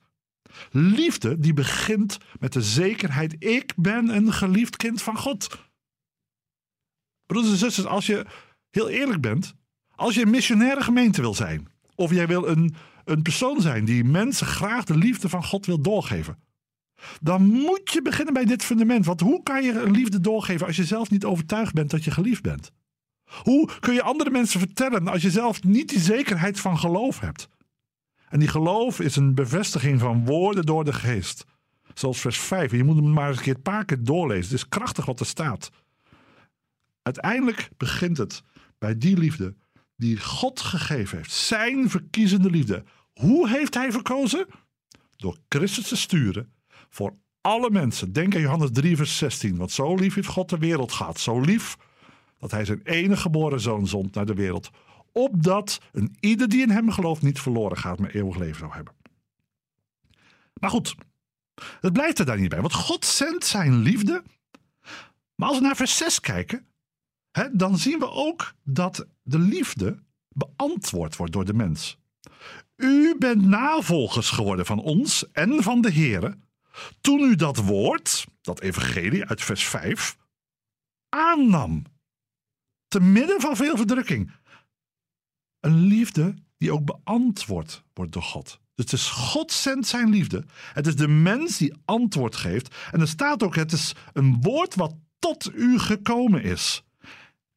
Liefde 0.71 1.39
die 1.39 1.53
begint 1.53 2.19
met 2.39 2.53
de 2.53 2.63
zekerheid: 2.63 3.37
ik 3.39 3.73
ben 3.77 4.09
een 4.09 4.33
geliefd 4.33 4.77
kind 4.77 5.03
van 5.03 5.17
God. 5.17 5.66
Broeders 7.27 7.53
en 7.53 7.59
zusters, 7.59 7.87
als 7.87 8.07
je 8.07 8.27
heel 8.71 8.89
eerlijk 8.89 9.21
bent, 9.21 9.55
als 9.95 10.15
je 10.15 10.23
een 10.23 10.31
missionaire 10.31 10.83
gemeente 10.83 11.21
wil 11.21 11.35
zijn, 11.35 11.69
of 11.95 12.11
jij 12.11 12.27
wil 12.27 12.49
een, 12.49 12.75
een 13.05 13.23
persoon 13.23 13.61
zijn 13.61 13.85
die 13.85 14.05
mensen 14.05 14.47
graag 14.47 14.85
de 14.85 14.97
liefde 14.97 15.29
van 15.29 15.45
God 15.45 15.67
wil 15.67 15.81
doorgeven, 15.81 16.39
dan 17.21 17.43
moet 17.43 17.93
je 17.93 18.03
beginnen 18.03 18.35
bij 18.35 18.45
dit 18.45 18.65
fundament. 18.65 19.07
Want 19.07 19.21
hoe 19.21 19.43
kan 19.43 19.63
je 19.63 19.81
een 19.81 19.91
liefde 19.91 20.21
doorgeven 20.21 20.67
als 20.67 20.77
je 20.77 20.85
zelf 20.85 21.11
niet 21.11 21.25
overtuigd 21.25 21.75
bent 21.75 21.91
dat 21.91 22.05
je 22.05 22.11
geliefd 22.11 22.43
bent? 22.43 22.73
Hoe 23.43 23.71
kun 23.81 23.95
je 23.95 24.03
andere 24.03 24.31
mensen 24.31 24.61
vertellen 24.61 25.09
als 25.09 25.23
je 25.23 25.31
zelf 25.31 25.63
niet 25.63 25.89
die 25.89 26.01
zekerheid 26.01 26.61
van 26.61 26.79
geloof 26.79 27.21
hebt? 27.21 27.49
En 28.29 28.39
die 28.39 28.49
geloof 28.49 29.01
is 29.01 29.17
een 29.17 29.35
bevestiging 29.35 30.01
van 30.01 30.25
woorden 30.25 30.67
door 30.67 30.85
de 30.85 30.93
geest. 30.93 31.45
Zoals 31.95 32.21
vers 32.21 32.39
5. 32.39 32.71
je 32.71 32.85
moet 32.85 32.97
hem 32.97 33.13
maar 33.13 33.29
eens 33.29 33.47
een 33.47 33.63
paar 33.63 33.85
keer 33.85 34.05
doorlezen. 34.05 34.45
Het 34.45 34.53
is 34.53 34.69
krachtig 34.69 35.05
wat 35.05 35.21
er 35.21 35.27
staat. 35.27 35.71
Uiteindelijk 37.07 37.69
begint 37.77 38.17
het 38.17 38.43
bij 38.79 38.99
die 38.99 39.19
liefde 39.19 39.55
die 39.97 40.21
God 40.21 40.61
gegeven 40.61 41.17
heeft. 41.17 41.33
Zijn 41.33 41.91
verkiezende 41.91 42.51
liefde. 42.51 42.85
Hoe 43.15 43.49
heeft 43.49 43.75
hij 43.75 43.93
verkozen? 43.93 44.47
Door 45.17 45.39
Christus 45.49 45.89
te 45.89 45.97
sturen 45.97 46.53
voor 46.89 47.15
alle 47.41 47.71
mensen. 47.71 48.13
Denk 48.13 48.35
aan 48.35 48.41
Johannes 48.41 48.71
3, 48.73 48.97
vers 48.97 49.19
16. 49.19 49.57
Want 49.57 49.71
zo 49.71 49.95
lief 49.95 50.15
heeft 50.15 50.29
God 50.29 50.49
de 50.49 50.59
wereld 50.59 50.93
gehad. 50.93 51.21
Zo 51.21 51.41
lief 51.41 51.77
dat 52.39 52.51
hij 52.51 52.65
zijn 52.65 52.81
enige 52.83 53.21
geboren 53.21 53.61
zoon 53.61 53.87
zond 53.87 54.15
naar 54.15 54.27
de 54.27 54.35
wereld. 54.35 54.71
Opdat 55.13 55.81
een 55.93 56.17
ieder 56.21 56.49
die 56.49 56.63
in 56.63 56.71
hem 56.71 56.91
gelooft 56.91 57.23
niet 57.23 57.41
verloren 57.41 57.77
gaat, 57.77 57.99
maar 57.99 58.11
eeuwig 58.11 58.37
leven 58.37 58.59
zou 58.59 58.73
hebben. 58.73 58.95
Maar 60.61 60.71
goed, 60.71 60.95
het 61.81 61.93
blijft 61.93 62.19
er 62.19 62.27
daar 62.27 62.41
niet 62.41 62.49
bij. 62.51 62.61
Want 62.61 62.75
God 62.75 63.05
zendt 63.05 63.45
zijn 63.45 63.77
liefde. 63.79 64.23
Maar 65.35 65.49
als 65.49 65.59
we 65.59 65.65
naar 65.65 65.77
vers 65.77 65.97
6 65.97 66.21
kijken, 66.21 66.67
dan 67.53 67.79
zien 67.79 67.99
we 67.99 68.11
ook 68.11 68.55
dat 68.65 69.07
de 69.23 69.39
liefde 69.39 70.03
beantwoord 70.29 71.17
wordt 71.17 71.33
door 71.33 71.45
de 71.45 71.55
mens. 71.55 71.99
U 72.77 73.17
bent 73.19 73.45
navolgers 73.45 74.31
geworden 74.31 74.67
van 74.67 74.81
ons 74.81 75.31
en 75.33 75.63
van 75.63 75.81
de 75.81 75.93
Here. 75.93 76.39
Toen 77.01 77.21
u 77.21 77.35
dat 77.35 77.57
woord, 77.57 78.27
dat 78.41 78.61
evangelie 78.61 79.25
uit 79.25 79.43
vers 79.43 79.65
5, 79.65 80.17
aannam. 81.09 81.83
Te 82.89 83.01
midden 83.01 83.41
van 83.41 83.57
veel 83.57 83.77
verdrukking. 83.77 84.33
Een 85.61 85.81
liefde 85.81 86.35
die 86.57 86.73
ook 86.73 86.85
beantwoord 86.85 87.83
wordt 87.93 88.13
door 88.13 88.23
God. 88.23 88.61
Dus 88.75 88.85
het 88.85 88.93
is 88.93 89.09
God 89.11 89.53
zendt 89.53 89.87
zijn 89.87 90.11
liefde. 90.11 90.45
Het 90.73 90.87
is 90.87 90.97
de 90.97 91.09
mens 91.09 91.59
die 91.59 91.75
antwoord 91.85 92.37
geeft. 92.37 92.75
En 92.91 93.01
er 93.01 93.09
staat 93.09 93.43
ook, 93.43 93.55
het 93.55 93.73
is 93.73 93.95
een 94.13 94.41
woord 94.41 94.75
wat 94.75 94.95
tot 95.19 95.51
u 95.55 95.79
gekomen 95.79 96.43
is. 96.43 96.86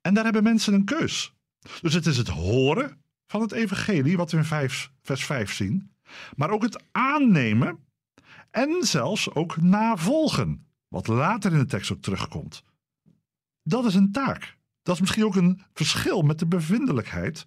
En 0.01 0.13
daar 0.13 0.23
hebben 0.23 0.43
mensen 0.43 0.73
een 0.73 0.85
keus. 0.85 1.33
Dus 1.81 1.93
het 1.93 2.05
is 2.05 2.17
het 2.17 2.27
horen 2.27 3.01
van 3.27 3.41
het 3.41 3.51
evangelie, 3.51 4.17
wat 4.17 4.31
we 4.31 4.37
in 4.37 4.45
5, 4.45 4.91
vers 5.01 5.25
5 5.25 5.53
zien. 5.53 5.91
Maar 6.35 6.49
ook 6.49 6.61
het 6.61 6.83
aannemen 6.91 7.79
en 8.51 8.83
zelfs 8.83 9.33
ook 9.33 9.61
navolgen. 9.61 10.67
Wat 10.87 11.07
later 11.07 11.51
in 11.51 11.59
de 11.59 11.65
tekst 11.65 11.91
ook 11.91 12.01
terugkomt. 12.01 12.63
Dat 13.63 13.85
is 13.85 13.95
een 13.95 14.11
taak. 14.11 14.57
Dat 14.81 14.95
is 14.95 15.01
misschien 15.01 15.25
ook 15.25 15.35
een 15.35 15.61
verschil 15.73 16.21
met 16.21 16.39
de 16.39 16.47
bevindelijkheid, 16.47 17.45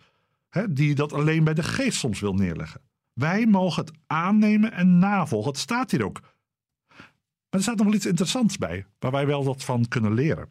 hè, 0.48 0.72
die 0.72 0.94
dat 0.94 1.12
alleen 1.12 1.44
bij 1.44 1.54
de 1.54 1.62
geest 1.62 1.98
soms 1.98 2.20
wil 2.20 2.34
neerleggen. 2.34 2.80
Wij 3.12 3.46
mogen 3.46 3.84
het 3.84 3.94
aannemen 4.06 4.72
en 4.72 4.98
navolgen. 4.98 5.50
Het 5.50 5.60
staat 5.60 5.90
hier 5.90 6.04
ook. 6.04 6.20
Maar 6.20 7.60
er 7.60 7.62
staat 7.62 7.76
nog 7.76 7.86
wel 7.86 7.94
iets 7.94 8.06
interessants 8.06 8.58
bij, 8.58 8.86
waar 8.98 9.10
wij 9.10 9.26
wel 9.26 9.44
wat 9.44 9.64
van 9.64 9.88
kunnen 9.88 10.14
leren. 10.14 10.48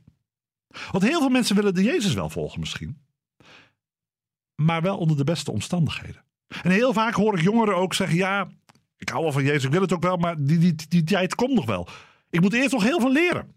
Want 0.91 1.03
heel 1.03 1.19
veel 1.19 1.29
mensen 1.29 1.55
willen 1.55 1.73
de 1.73 1.83
Jezus 1.83 2.13
wel 2.13 2.29
volgen 2.29 2.59
misschien. 2.59 2.97
Maar 4.55 4.81
wel 4.81 4.97
onder 4.97 5.17
de 5.17 5.23
beste 5.23 5.51
omstandigheden. 5.51 6.23
En 6.61 6.71
heel 6.71 6.93
vaak 6.93 7.13
hoor 7.13 7.37
ik 7.37 7.43
jongeren 7.43 7.75
ook 7.75 7.93
zeggen: 7.93 8.17
Ja, 8.17 8.49
ik 8.97 9.09
hou 9.09 9.23
wel 9.23 9.31
van 9.31 9.43
Jezus, 9.43 9.63
ik 9.63 9.71
wil 9.71 9.81
het 9.81 9.93
ook 9.93 10.03
wel, 10.03 10.17
maar 10.17 10.43
die, 10.43 10.57
die, 10.57 10.75
die 10.87 11.03
tijd 11.03 11.35
komt 11.35 11.53
nog 11.53 11.65
wel. 11.65 11.87
Ik 12.29 12.41
moet 12.41 12.53
eerst 12.53 12.71
nog 12.71 12.83
heel 12.83 12.99
veel 12.99 13.11
leren. 13.11 13.55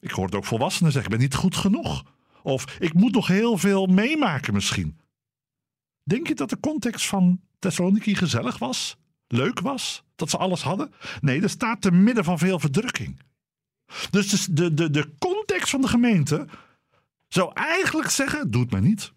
Ik 0.00 0.10
hoor 0.10 0.24
het 0.24 0.34
ook 0.34 0.44
volwassenen 0.44 0.92
zeggen: 0.92 1.12
Ik 1.12 1.18
ben 1.18 1.26
niet 1.26 1.36
goed 1.38 1.56
genoeg. 1.56 2.04
Of 2.42 2.76
ik 2.78 2.94
moet 2.94 3.12
nog 3.12 3.26
heel 3.26 3.58
veel 3.58 3.86
meemaken 3.86 4.54
misschien. 4.54 5.00
Denk 6.02 6.26
je 6.26 6.34
dat 6.34 6.50
de 6.50 6.60
context 6.60 7.06
van 7.06 7.40
Thessaloniki 7.58 8.14
gezellig 8.14 8.58
was? 8.58 8.96
Leuk 9.26 9.60
was? 9.60 10.04
Dat 10.14 10.30
ze 10.30 10.36
alles 10.36 10.62
hadden? 10.62 10.92
Nee, 11.20 11.42
er 11.42 11.50
staat 11.50 11.80
te 11.80 11.90
midden 11.90 12.24
van 12.24 12.38
veel 12.38 12.58
verdrukking. 12.58 13.20
Dus 14.10 14.44
de, 14.44 14.74
de, 14.74 14.90
de 14.90 15.14
context 15.18 15.70
van 15.70 15.80
de 15.80 15.88
gemeente 15.88 16.46
zou 17.28 17.50
eigenlijk 17.54 18.10
zeggen: 18.10 18.50
doe 18.50 18.62
het 18.62 18.70
maar 18.70 18.82
niet. 18.82 19.12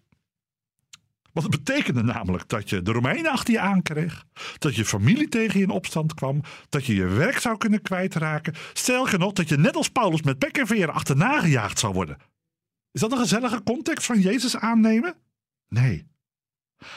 Want 1.34 1.52
het 1.52 1.64
betekende 1.64 2.02
namelijk 2.02 2.48
dat 2.48 2.70
je 2.70 2.82
de 2.82 2.92
Romeinen 2.92 3.30
achter 3.30 3.54
je 3.54 3.60
aankreeg. 3.60 4.24
Dat 4.58 4.74
je 4.74 4.84
familie 4.84 5.28
tegen 5.28 5.58
je 5.58 5.64
in 5.64 5.70
opstand 5.70 6.14
kwam. 6.14 6.40
Dat 6.68 6.86
je 6.86 6.94
je 6.94 7.06
werk 7.06 7.38
zou 7.38 7.56
kunnen 7.56 7.82
kwijtraken. 7.82 8.54
Stel 8.72 9.08
nog 9.18 9.32
dat 9.32 9.48
je 9.48 9.56
net 9.56 9.76
als 9.76 9.88
Paulus 9.88 10.22
met 10.22 10.38
pek 10.38 10.58
en 10.58 10.66
veren 10.66 10.94
achterna 10.94 11.40
gejaagd 11.40 11.78
zou 11.78 11.92
worden. 11.92 12.16
Is 12.92 13.00
dat 13.00 13.12
een 13.12 13.18
gezellige 13.18 13.62
context 13.62 14.06
van 14.06 14.20
Jezus 14.20 14.56
aannemen? 14.56 15.16
Nee. 15.68 16.06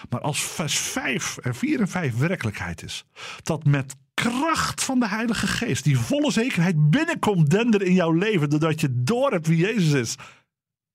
Maar 0.10 0.22
als 0.22 0.42
vers 0.42 0.78
5 0.78 1.38
en 1.38 1.56
4 1.56 1.80
en 1.80 1.88
5 1.88 2.18
werkelijkheid 2.18 2.84
is, 2.84 3.06
dat 3.44 3.64
met 3.64 3.96
kracht 4.22 4.84
van 4.84 5.00
de 5.00 5.08
Heilige 5.08 5.48
Geest 5.48 5.84
die 5.84 6.00
volle 6.00 6.32
zekerheid 6.32 6.90
binnenkomt 6.90 7.50
dender 7.50 7.82
in 7.82 7.94
jouw 7.94 8.12
leven, 8.12 8.50
doordat 8.50 8.82
je 8.82 9.04
door 9.04 9.32
hebt 9.32 9.48
wie 9.48 9.58
Jezus 9.58 9.94
is, 9.94 10.16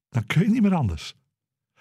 dan 0.09 0.25
kun 0.25 0.41
je 0.41 0.49
niet 0.49 0.61
meer 0.61 0.75
anders. 0.75 1.13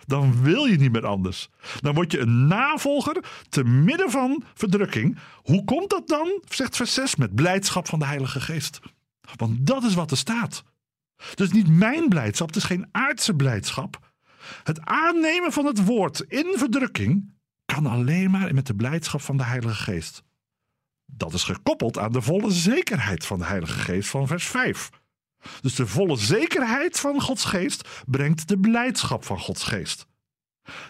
Dan 0.06 0.42
wil 0.42 0.64
je 0.64 0.76
niet 0.76 0.92
meer 0.92 1.06
anders. 1.06 1.49
Dan 1.80 1.94
word 1.94 2.12
je 2.12 2.18
een 2.18 2.46
navolger 2.46 3.25
te 3.49 3.64
midden 3.64 4.11
van 4.11 4.44
verdrukking. 4.54 5.18
Hoe 5.34 5.64
komt 5.64 5.90
dat 5.90 6.08
dan? 6.08 6.42
Zegt 6.49 6.76
vers 6.76 6.94
6 6.94 7.16
met 7.16 7.34
blijdschap 7.34 7.88
van 7.88 7.99
de 7.99 8.06
Heilige 8.06 8.40
Geest. 8.40 8.80
Want 9.37 9.66
dat 9.66 9.84
is 9.84 9.94
wat 9.94 10.11
er 10.11 10.16
staat. 10.16 10.64
Dus 11.34 11.52
niet 11.52 11.68
mijn 11.68 12.08
blijdschap, 12.08 12.46
het 12.46 12.56
is 12.56 12.64
geen 12.64 12.88
aardse 12.92 13.34
blijdschap. 13.34 14.12
Het 14.62 14.80
aannemen 14.80 15.52
van 15.52 15.66
het 15.66 15.84
woord 15.84 16.20
in 16.20 16.54
verdrukking 16.56 17.34
kan 17.64 17.87
alleen 17.87 18.30
maar 18.30 18.54
met 18.54 18.66
de 18.66 18.75
blijdschap 18.75 19.20
van 19.20 19.37
de 19.37 19.44
Heilige 19.44 19.82
Geest. 19.82 20.22
Dat 21.06 21.32
is 21.32 21.44
gekoppeld 21.44 21.99
aan 21.99 22.12
de 22.12 22.23
volle 22.23 22.50
zekerheid 22.50 23.26
van 23.26 23.38
de 23.38 23.44
Heilige 23.44 23.78
Geest 23.78 24.09
van 24.09 24.26
vers 24.26 24.47
5. 24.47 24.90
Dus 25.61 25.75
de 25.75 25.87
volle 25.87 26.16
zekerheid 26.16 27.00
van 27.00 27.21
Gods 27.21 27.44
geest 27.44 27.88
brengt 28.06 28.49
de 28.49 28.59
blijdschap 28.59 29.25
van 29.25 29.38
Gods 29.38 29.64
geest. 29.64 30.06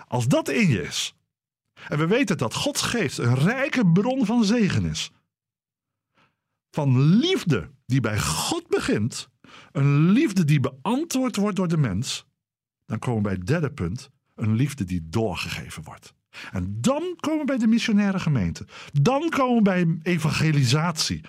Als 0.09 0.29
dat 0.29 0.49
in 0.49 0.69
je 0.69 0.83
is, 0.83 1.15
en 1.89 1.99
we 1.99 2.07
weten 2.07 2.39
dat 2.39 2.55
Gods 2.55 2.83
geest 2.83 3.19
een 3.19 3.35
rijke 3.35 3.87
bron 3.87 4.27
van 4.27 4.45
zegen 4.45 4.85
is, 4.85 5.11
van 6.71 7.01
liefde 7.01 7.71
die 7.87 8.01
bij 8.01 8.21
God 8.21 8.69
begint, 8.69 9.29
een 9.73 10.11
liefde 10.11 10.45
die 10.45 10.61
beantwoord 10.61 11.37
wordt 11.37 11.57
door 11.57 11.69
de 11.69 11.77
mens, 11.77 12.27
dan 12.87 12.99
komen 12.99 13.23
we 13.23 13.29
bij 13.29 13.39
het 13.39 13.47
derde 13.47 13.73
punt, 13.73 14.11
een 14.35 14.55
liefde 14.55 14.85
die 14.85 15.09
doorgegeven 15.09 15.83
wordt. 15.83 16.15
En 16.53 16.77
dan 16.81 17.17
komen 17.21 17.39
we 17.39 17.45
bij 17.45 17.59
de 17.59 17.67
missionaire 17.67 18.21
gemeente. 18.21 18.67
Dan 18.93 19.29
komen 19.29 19.57
we 19.57 19.63
bij 19.63 20.13
evangelisatie. 20.13 21.21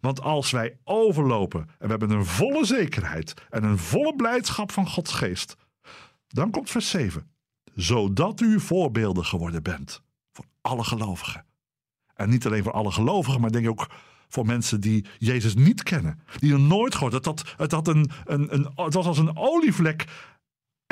Want 0.00 0.20
als 0.20 0.50
wij 0.50 0.78
overlopen 0.84 1.60
en 1.60 1.76
we 1.78 1.86
hebben 1.86 2.10
een 2.10 2.24
volle 2.24 2.64
zekerheid 2.64 3.34
en 3.50 3.64
een 3.64 3.78
volle 3.78 4.16
blijdschap 4.16 4.72
van 4.72 4.88
Gods 4.88 5.12
geest, 5.12 5.56
dan 6.28 6.50
komt 6.50 6.70
vers 6.70 6.90
7. 6.90 7.30
Zodat 7.74 8.40
u 8.40 8.60
voorbeelden 8.60 9.24
geworden 9.24 9.62
bent 9.62 10.02
voor 10.32 10.44
alle 10.60 10.84
gelovigen. 10.84 11.44
En 12.14 12.28
niet 12.28 12.46
alleen 12.46 12.62
voor 12.62 12.72
alle 12.72 12.92
gelovigen, 12.92 13.40
maar 13.40 13.50
denk 13.50 13.68
ook 13.68 13.90
voor 14.28 14.46
mensen 14.46 14.80
die 14.80 15.06
Jezus 15.18 15.54
niet 15.54 15.82
kennen. 15.82 16.20
Die 16.38 16.52
er 16.52 16.60
nooit 16.60 16.94
gehoord. 16.94 17.12
Het, 17.12 17.24
had, 17.24 17.54
het, 17.56 17.72
had 17.72 17.88
een, 17.88 18.10
een, 18.24 18.54
een, 18.54 18.68
het 18.74 18.94
was 18.94 19.06
als 19.06 19.18
een 19.18 19.36
olievlek. 19.36 20.04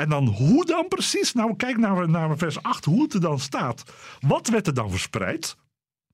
En 0.01 0.09
dan 0.09 0.27
hoe 0.27 0.65
dan 0.65 0.87
precies? 0.87 1.33
Nou, 1.33 1.55
kijk 1.55 1.77
naar, 1.77 2.09
naar 2.09 2.37
vers 2.37 2.63
8, 2.63 2.85
hoe 2.85 3.01
het 3.01 3.13
er 3.13 3.21
dan 3.21 3.39
staat. 3.39 3.83
Wat 4.19 4.47
werd 4.47 4.67
er 4.67 4.73
dan 4.73 4.89
verspreid? 4.89 5.57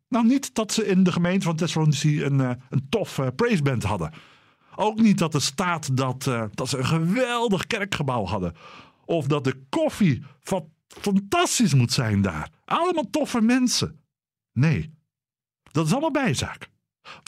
Nou, 0.09 0.25
niet 0.25 0.55
dat 0.55 0.71
ze 0.71 0.85
in 0.85 1.03
de 1.03 1.11
gemeente 1.11 1.45
van 1.45 1.55
Thessalonici 1.55 2.23
een, 2.23 2.39
uh, 2.39 2.51
een 2.69 2.89
tof 2.89 3.17
uh, 3.17 3.27
praiseband 3.35 3.83
hadden. 3.83 4.13
Ook 4.75 4.99
niet 4.99 5.17
dat 5.17 5.33
er 5.33 5.41
staat 5.41 5.97
dat, 5.97 6.25
uh, 6.25 6.43
dat 6.53 6.69
ze 6.69 6.77
een 6.77 6.85
geweldig 6.85 7.67
kerkgebouw 7.67 8.25
hadden. 8.25 8.55
Of 9.05 9.27
dat 9.27 9.43
de 9.43 9.65
koffie 9.69 10.23
fantastisch 10.87 11.73
moet 11.73 11.91
zijn 11.91 12.21
daar. 12.21 12.51
Allemaal 12.65 13.09
toffe 13.09 13.41
mensen. 13.41 14.01
Nee, 14.53 14.93
dat 15.71 15.85
is 15.85 15.91
allemaal 15.91 16.11
bijzaak. 16.11 16.69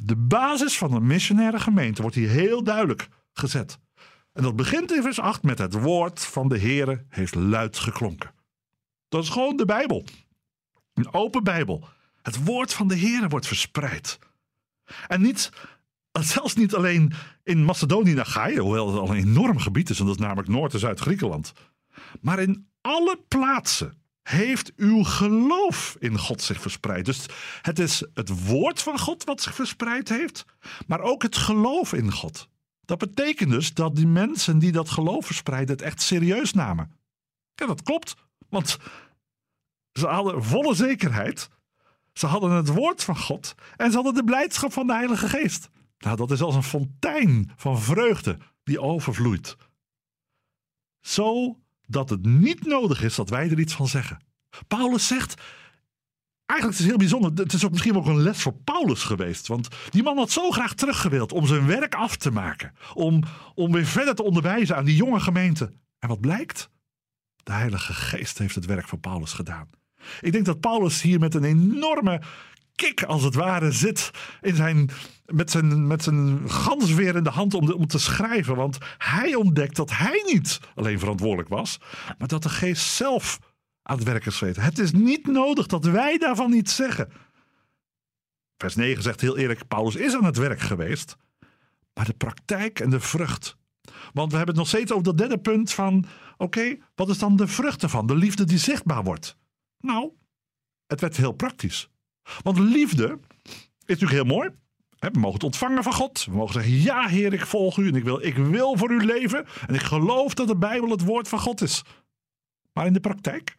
De 0.04 0.16
basis 0.16 0.78
van 0.78 0.94
een 0.94 1.08
missionaire 1.08 1.60
gemeente 1.60 2.02
wordt 2.02 2.16
hier 2.16 2.30
heel 2.30 2.64
duidelijk 2.64 3.08
gezet. 3.34 3.80
En 4.40 4.46
dat 4.46 4.56
begint 4.56 4.92
in 4.92 5.02
vers 5.02 5.20
8 5.20 5.44
met 5.44 5.58
het 5.58 5.74
woord 5.74 6.26
van 6.26 6.50
de 6.50 6.60
Heere 6.60 7.06
heeft 7.10 7.36
luid 7.36 7.78
geklonken. 7.78 8.32
Dat 9.10 9.24
is 9.24 9.30
gewoon 9.30 9.58
de 9.58 9.66
Bijbel. 9.66 10.06
Een 10.94 11.14
open 11.14 11.44
Bijbel. 11.44 11.88
Het 12.22 12.44
woord 12.44 12.74
van 12.74 12.88
de 12.88 12.98
Heere 12.98 13.28
wordt 13.28 13.48
verspreid. 13.48 14.20
En 15.08 15.22
niet, 15.22 15.52
zelfs 16.12 16.56
niet 16.56 16.76
alleen 16.76 17.14
in 17.44 17.66
Macedonië 17.66 18.12
en 18.12 18.20
Achaia, 18.20 18.60
hoewel 18.60 18.88
het 18.88 19.00
al 19.00 19.10
een 19.10 19.16
enorm 19.16 19.60
gebied 19.60 19.90
is, 19.90 20.00
en 20.00 20.06
dat 20.06 20.16
is 20.16 20.22
namelijk 20.22 20.48
Noord- 20.48 20.74
en 20.74 20.80
Zuid-Griekenland. 20.80 21.54
Maar 22.22 22.40
in 22.40 22.68
alle 22.82 23.20
plaatsen 23.28 23.94
heeft 24.22 24.74
uw 24.76 25.04
geloof 25.04 25.96
in 26.00 26.18
God 26.18 26.42
zich 26.42 26.62
verspreid. 26.62 27.06
Dus 27.06 27.26
het 27.62 27.80
is 27.80 28.08
het 28.14 28.46
woord 28.46 28.82
van 28.82 29.00
God 29.00 29.24
wat 29.24 29.42
zich 29.42 29.56
verspreid 29.56 30.10
heeft, 30.10 30.46
maar 30.88 31.02
ook 31.02 31.22
het 31.22 31.38
geloof 31.38 31.94
in 31.94 32.12
God. 32.12 32.50
Dat 32.90 32.98
betekent 32.98 33.50
dus 33.50 33.74
dat 33.74 33.96
die 33.96 34.08
mensen 34.08 34.60
die 34.60 34.72
dat 34.72 34.90
geloof 34.90 35.26
verspreiden 35.26 35.76
het 35.76 35.86
echt 35.86 36.02
serieus 36.02 36.54
namen. 36.54 36.92
Ja, 37.56 37.66
dat 37.66 37.82
klopt, 37.82 38.16
want 38.50 38.78
ze 39.92 40.08
hadden 40.08 40.44
volle 40.44 40.76
zekerheid 40.76 41.50
ze 42.14 42.26
hadden 42.26 42.52
het 42.52 42.68
woord 42.68 43.04
van 43.04 43.18
God 43.18 43.56
en 43.76 43.90
ze 43.90 43.96
hadden 43.96 44.14
de 44.14 44.24
blijdschap 44.24 44.74
van 44.74 44.88
de 44.88 44.94
Heilige 44.94 45.28
Geest. 45.28 45.70
Nou, 45.98 46.18
dat 46.18 46.32
is 46.32 46.42
als 46.42 46.56
een 46.56 46.64
fontein 46.64 47.52
van 47.56 47.82
vreugde 47.82 48.38
die 48.64 48.82
overvloeit. 48.82 49.58
Zo 51.02 51.60
dat 51.88 52.10
het 52.10 52.26
niet 52.26 52.66
nodig 52.66 53.04
is 53.04 53.16
dat 53.16 53.30
wij 53.30 53.50
er 53.50 53.60
iets 53.60 53.74
van 53.74 53.88
zeggen. 53.88 54.24
Paulus 54.68 55.08
zegt: 55.08 55.42
eigenlijk 56.50 56.72
is 56.72 56.78
het 56.78 56.88
heel 56.88 56.98
bijzonder. 56.98 57.44
Het 57.44 57.54
is 57.54 57.66
ook 57.66 57.72
misschien 57.72 57.96
ook 57.96 58.06
een 58.06 58.22
les 58.22 58.42
voor 58.42 58.54
Paulus 58.54 59.04
geweest. 59.04 59.48
Want 59.48 59.68
die 59.90 60.04
man 60.04 60.18
had 60.18 60.32
zo 60.32 60.52
graag 60.52 60.74
teruggewild 60.74 61.32
om 61.32 61.46
zijn 61.46 61.66
werk 61.66 61.96
af 61.96 62.16
te 62.16 62.32
maken. 62.32 62.74
Om, 62.94 63.24
om 63.56 63.72
weer 63.72 63.86
verder 63.86 64.16
te 64.16 64.24
onderwijzen 64.24 64.76
aan 64.76 64.86
die 64.86 64.96
jonge 64.96 65.20
gemeente. 65.20 65.72
En 66.00 66.08
wat 66.08 66.20
blijkt? 66.20 66.70
De 67.44 67.52
Heilige 67.52 67.94
Geest 67.94 68.38
heeft 68.38 68.56
het 68.56 68.66
werk 68.66 68.88
van 68.88 69.00
Paulus 69.00 69.34
gedaan. 69.34 69.70
Ik 70.22 70.32
denk 70.32 70.46
dat 70.46 70.60
Paulus 70.60 71.02
hier 71.02 71.20
met 71.20 71.34
een 71.34 71.44
enorme 71.44 72.22
kick, 72.76 73.04
als 73.04 73.24
het 73.24 73.36
ware, 73.36 73.72
zit 73.72 74.12
in 74.42 74.56
zijn, 74.56 74.90
met, 75.26 75.52
zijn, 75.52 75.88
met 75.88 76.04
zijn 76.04 76.50
gansweer 76.50 77.16
in 77.16 77.24
de 77.24 77.30
hand 77.30 77.54
om, 77.54 77.72
om 77.72 77.88
te 77.88 78.00
schrijven. 78.00 78.56
Want 78.56 78.78
hij 78.98 79.36
ontdekt 79.36 79.76
dat 79.76 79.92
hij 79.92 80.24
niet 80.26 80.60
alleen 80.76 81.00
verantwoordelijk 81.00 81.50
was, 81.50 81.80
maar 82.18 82.28
dat 82.28 82.44
de 82.44 82.50
Geest 82.50 82.86
zelf 82.86 83.40
aan 83.90 83.96
het 83.98 84.04
werk 84.04 84.26
is. 84.26 84.40
Het 84.40 84.80
is 84.80 84.92
niet 84.92 85.28
nodig 85.28 85.68
dat 85.68 85.86
wij 85.86 86.18
daarvan 86.18 86.54
iets 86.54 86.76
zeggen. 86.76 87.12
Vers 88.58 88.76
9 88.76 89.04
zegt 89.04 89.22
heel 89.22 89.38
eerlijk: 89.38 89.68
Paulus 89.68 89.96
is 89.96 90.16
aan 90.16 90.24
het 90.24 90.38
werk 90.38 90.60
geweest, 90.60 91.16
maar 91.94 92.06
de 92.06 92.14
praktijk 92.14 92.80
en 92.80 92.90
de 92.90 93.00
vrucht. 93.00 93.56
Want 94.14 94.32
we 94.32 94.38
hebben 94.38 94.56
het 94.56 94.64
nog 94.64 94.68
steeds 94.68 94.92
over 94.92 95.04
dat 95.04 95.18
derde 95.18 95.38
punt 95.38 95.72
van: 95.72 96.06
oké, 96.38 96.78
wat 96.96 97.10
is 97.10 97.18
dan 97.18 97.36
de 97.36 97.48
vrucht 97.48 97.84
ervan? 97.84 98.08
De 98.08 98.16
liefde 98.16 98.44
die 98.44 98.58
zichtbaar 98.58 99.04
wordt. 99.04 99.38
Nou, 99.80 100.12
het 100.88 101.02
werd 101.02 101.18
heel 101.18 101.32
praktisch. 101.32 101.90
Want 102.44 102.60
liefde 102.60 103.20
is 103.86 104.00
natuurlijk 104.00 104.12
heel 104.12 104.36
mooi. 104.36 104.50
We 105.00 105.10
mogen 105.14 105.34
het 105.34 105.44
ontvangen 105.44 105.84
van 105.84 105.94
God. 105.94 106.26
We 106.26 106.32
mogen 106.32 106.54
zeggen: 106.54 106.74
Ja, 106.74 107.08
Heer, 107.08 107.34
ik 107.34 107.46
volg 107.46 107.78
u 107.78 107.88
en 107.88 107.96
ik 107.96 108.04
wil, 108.04 108.24
ik 108.24 108.36
wil 108.36 108.78
voor 108.78 108.92
u 108.92 109.06
leven. 109.06 109.46
En 109.68 109.76
ik 109.76 109.82
geloof 109.82 110.34
dat 110.34 110.48
de 110.48 110.58
Bijbel 110.58 110.90
het 110.90 111.04
woord 111.04 111.28
van 111.28 111.40
God 111.40 111.62
is. 111.62 111.84
Maar 112.74 112.86
in 112.86 112.94
de 112.94 113.00
praktijk? 113.00 113.58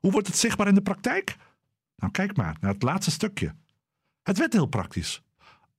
Hoe 0.00 0.10
wordt 0.10 0.26
het 0.26 0.36
zichtbaar 0.36 0.68
in 0.68 0.74
de 0.74 0.82
praktijk? 0.82 1.36
Nou, 1.96 2.12
kijk 2.12 2.36
maar 2.36 2.56
naar 2.60 2.72
het 2.72 2.82
laatste 2.82 3.10
stukje. 3.10 3.54
Het 4.22 4.38
werd 4.38 4.52
heel 4.52 4.66
praktisch. 4.66 5.22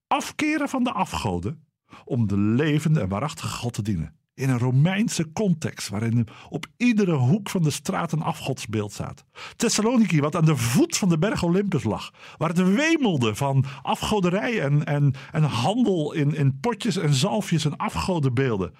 Afkeren 0.07 0.69
van 0.69 0.83
de 0.83 0.91
afgoden 0.91 1.65
om 2.05 2.27
de 2.27 2.37
levende 2.37 2.99
en 2.99 3.09
waarachtige 3.09 3.57
God 3.57 3.73
te 3.73 3.81
dienen. 3.81 4.15
In 4.33 4.49
een 4.49 4.57
Romeinse 4.57 5.31
context 5.31 5.89
waarin 5.89 6.27
op 6.49 6.65
iedere 6.77 7.13
hoek 7.13 7.49
van 7.49 7.63
de 7.63 7.69
straat 7.69 8.11
een 8.11 8.21
afgodsbeeld 8.21 8.91
staat. 8.91 9.25
Thessaloniki, 9.55 10.19
wat 10.19 10.35
aan 10.35 10.45
de 10.45 10.55
voet 10.55 10.97
van 10.97 11.09
de 11.09 11.17
berg 11.17 11.43
Olympus 11.43 11.83
lag. 11.83 12.11
Waar 12.37 12.49
het 12.49 12.73
wemelde 12.73 13.35
van 13.35 13.65
afgoderij 13.81 14.61
en, 14.61 14.85
en, 14.85 15.13
en 15.31 15.43
handel 15.43 16.13
in, 16.13 16.35
in 16.35 16.59
potjes 16.59 16.97
en 16.97 17.13
zalfjes 17.13 17.65
en 17.65 17.77
afgodenbeelden. 17.77 18.73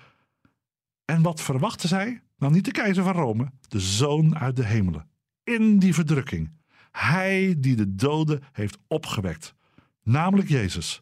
En 1.06 1.22
wat 1.22 1.42
verwachten 1.42 1.90
zij? 1.90 2.22
Nou, 2.38 2.54
niet 2.54 2.66
de 2.66 2.72
keizer 2.72 3.04
van 3.04 3.14
Rome, 3.14 3.52
de 3.68 3.80
zoon 3.80 4.38
uit 4.38 4.56
de 4.56 4.66
hemelen. 4.66 5.11
In 5.52 5.80
die 5.80 5.94
verdrukking. 5.94 6.52
Hij 6.92 7.56
die 7.58 7.76
de 7.76 7.96
doden 7.96 8.44
heeft 8.52 8.78
opgewekt. 8.88 9.56
Namelijk 10.04 10.50
Jezus. 10.50 11.02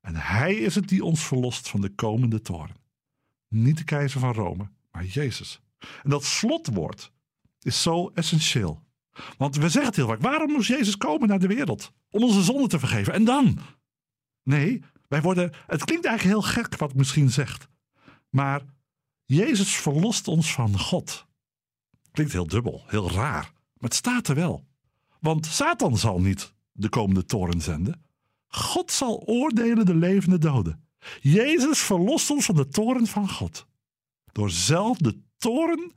En 0.00 0.16
hij 0.16 0.54
is 0.54 0.74
het 0.74 0.88
die 0.88 1.04
ons 1.04 1.24
verlost 1.24 1.68
van 1.68 1.80
de 1.80 1.88
komende 1.88 2.40
toren. 2.40 2.76
Niet 3.48 3.76
de 3.78 3.84
keizer 3.84 4.20
van 4.20 4.32
Rome, 4.32 4.70
maar 4.90 5.04
Jezus. 5.04 5.60
En 5.78 6.10
dat 6.10 6.24
slotwoord 6.24 7.12
is 7.60 7.82
zo 7.82 8.10
essentieel. 8.14 8.82
Want 9.38 9.56
we 9.56 9.68
zeggen 9.68 9.84
het 9.84 9.96
heel 9.96 10.06
vaak: 10.06 10.20
waarom 10.20 10.52
moest 10.52 10.68
Jezus 10.68 10.96
komen 10.96 11.28
naar 11.28 11.38
de 11.38 11.46
wereld? 11.46 11.92
Om 12.10 12.22
onze 12.22 12.42
zonde 12.42 12.68
te 12.68 12.78
vergeven. 12.78 13.12
En 13.12 13.24
dan? 13.24 13.58
Nee, 14.42 14.82
wij 15.08 15.22
worden. 15.22 15.52
Het 15.66 15.84
klinkt 15.84 16.06
eigenlijk 16.06 16.38
heel 16.38 16.52
gek 16.52 16.76
wat 16.76 16.90
ik 16.90 16.96
misschien 16.96 17.30
zegt. 17.30 17.68
Maar 18.30 18.62
Jezus 19.24 19.76
verlost 19.76 20.28
ons 20.28 20.52
van 20.52 20.78
God. 20.78 21.26
Klinkt 22.16 22.34
heel 22.34 22.46
dubbel, 22.46 22.82
heel 22.86 23.10
raar. 23.10 23.42
Maar 23.42 23.90
het 23.90 23.94
staat 23.94 24.28
er 24.28 24.34
wel. 24.34 24.66
Want 25.20 25.46
Satan 25.46 25.96
zal 25.96 26.20
niet 26.20 26.54
de 26.72 26.88
komende 26.88 27.24
toren 27.24 27.60
zenden. 27.60 28.04
God 28.48 28.90
zal 28.90 29.22
oordelen 29.26 29.86
de 29.86 29.94
levende 29.94 30.38
doden. 30.38 30.86
Jezus 31.20 31.78
verlost 31.78 32.30
ons 32.30 32.44
van 32.44 32.54
de 32.54 32.68
toren 32.68 33.06
van 33.06 33.30
God. 33.30 33.66
Door 34.32 34.50
zelf 34.50 34.98
de 34.98 35.18
toren 35.36 35.92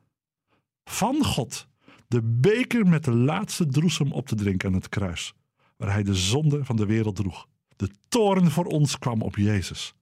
van 0.83 1.25
God, 1.25 1.67
de 2.07 2.21
beker 2.23 2.87
met 2.87 3.03
de 3.03 3.13
laatste 3.13 3.65
droesem 3.65 4.11
op 4.11 4.27
te 4.27 4.35
drinken 4.35 4.67
aan 4.67 4.75
het 4.75 4.89
kruis, 4.89 5.33
waar 5.77 5.91
hij 5.91 6.03
de 6.03 6.15
zonde 6.15 6.65
van 6.65 6.75
de 6.75 6.85
wereld 6.85 7.15
droeg. 7.15 7.47
De 7.75 7.89
toren 8.07 8.51
voor 8.51 8.65
ons 8.65 8.97
kwam 8.97 9.21
op 9.21 9.35
Jezus. 9.35 9.93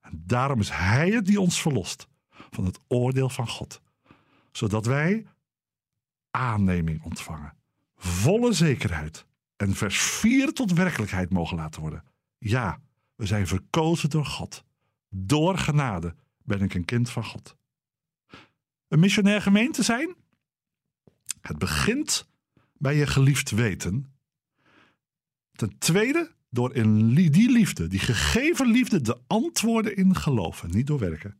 En 0.00 0.22
daarom 0.26 0.60
is 0.60 0.70
hij 0.70 1.10
het 1.10 1.26
die 1.26 1.40
ons 1.40 1.60
verlost 1.60 2.08
van 2.50 2.64
het 2.64 2.78
oordeel 2.88 3.28
van 3.28 3.48
God, 3.48 3.80
zodat 4.52 4.86
wij 4.86 5.26
aanneming 6.30 7.02
ontvangen, 7.02 7.54
volle 7.96 8.52
zekerheid 8.52 9.26
en 9.56 9.74
vers 9.74 10.00
4 10.00 10.52
tot 10.52 10.72
werkelijkheid 10.72 11.30
mogen 11.30 11.56
laten 11.56 11.80
worden. 11.80 12.04
Ja, 12.38 12.80
we 13.14 13.26
zijn 13.26 13.46
verkozen 13.46 14.10
door 14.10 14.26
God. 14.26 14.64
Door 15.08 15.58
genade 15.58 16.14
ben 16.42 16.60
ik 16.60 16.74
een 16.74 16.84
kind 16.84 17.10
van 17.10 17.24
God. 17.24 17.56
Een 18.88 18.98
missionair 18.98 19.42
gemeente 19.42 19.82
zijn? 19.82 20.14
Het 21.40 21.58
begint 21.58 22.28
bij 22.72 22.96
je 22.96 23.06
geliefd 23.06 23.50
weten. 23.50 24.14
Ten 25.52 25.78
tweede, 25.78 26.30
door 26.50 26.74
in 26.74 27.14
die 27.14 27.50
liefde, 27.50 27.86
die 27.86 27.98
gegeven 27.98 28.66
liefde, 28.66 29.00
de 29.00 29.20
antwoorden 29.26 29.96
in 29.96 30.16
geloven, 30.16 30.70
niet 30.70 30.86
door 30.86 30.98
werken. 30.98 31.38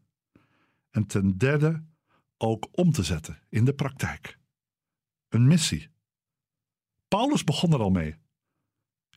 En 0.90 1.06
ten 1.06 1.38
derde, 1.38 1.84
ook 2.36 2.68
om 2.72 2.92
te 2.92 3.02
zetten 3.02 3.38
in 3.48 3.64
de 3.64 3.74
praktijk. 3.74 4.38
Een 5.30 5.46
missie. 5.46 5.88
Paulus 7.08 7.44
begon 7.44 7.72
er 7.72 7.80
al 7.80 7.90
mee 7.90 8.16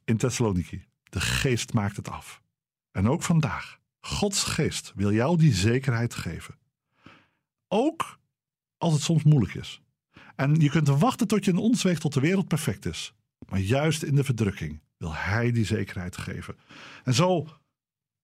in 0.04 0.18
Thessaloniki. 0.18 0.86
De 1.04 1.22
geest 1.22 1.74
maakt 1.74 1.96
het 1.96 2.10
af. 2.10 2.42
En 2.92 3.10
ook 3.10 3.24
vandaag. 3.24 3.80
Gods 4.00 4.44
geest 4.44 4.92
wil 4.96 5.12
jou 5.12 5.38
die 5.38 5.54
zekerheid 5.54 6.14
geven. 6.14 6.58
Ook 7.68 8.20
als 8.78 8.94
het 8.94 9.02
soms 9.02 9.24
moeilijk 9.24 9.54
is. 9.54 9.82
En 10.36 10.56
je 10.56 10.70
kunt 10.70 10.88
wachten 10.88 11.28
tot 11.28 11.46
je 11.46 11.52
een 11.52 11.58
ons 11.58 11.84
weegt 11.84 12.02
tot 12.02 12.14
de 12.14 12.20
wereld 12.20 12.48
perfect 12.48 12.86
is. 12.86 13.14
Maar 13.50 13.60
juist 13.60 14.04
in 14.04 14.16
de 14.16 14.24
verdrukking 14.24 14.82
wil 14.98 15.14
Hij 15.14 15.52
die 15.52 15.66
zekerheid 15.66 16.18
geven. 16.18 16.58
En 17.04 17.14
zo 17.14 17.48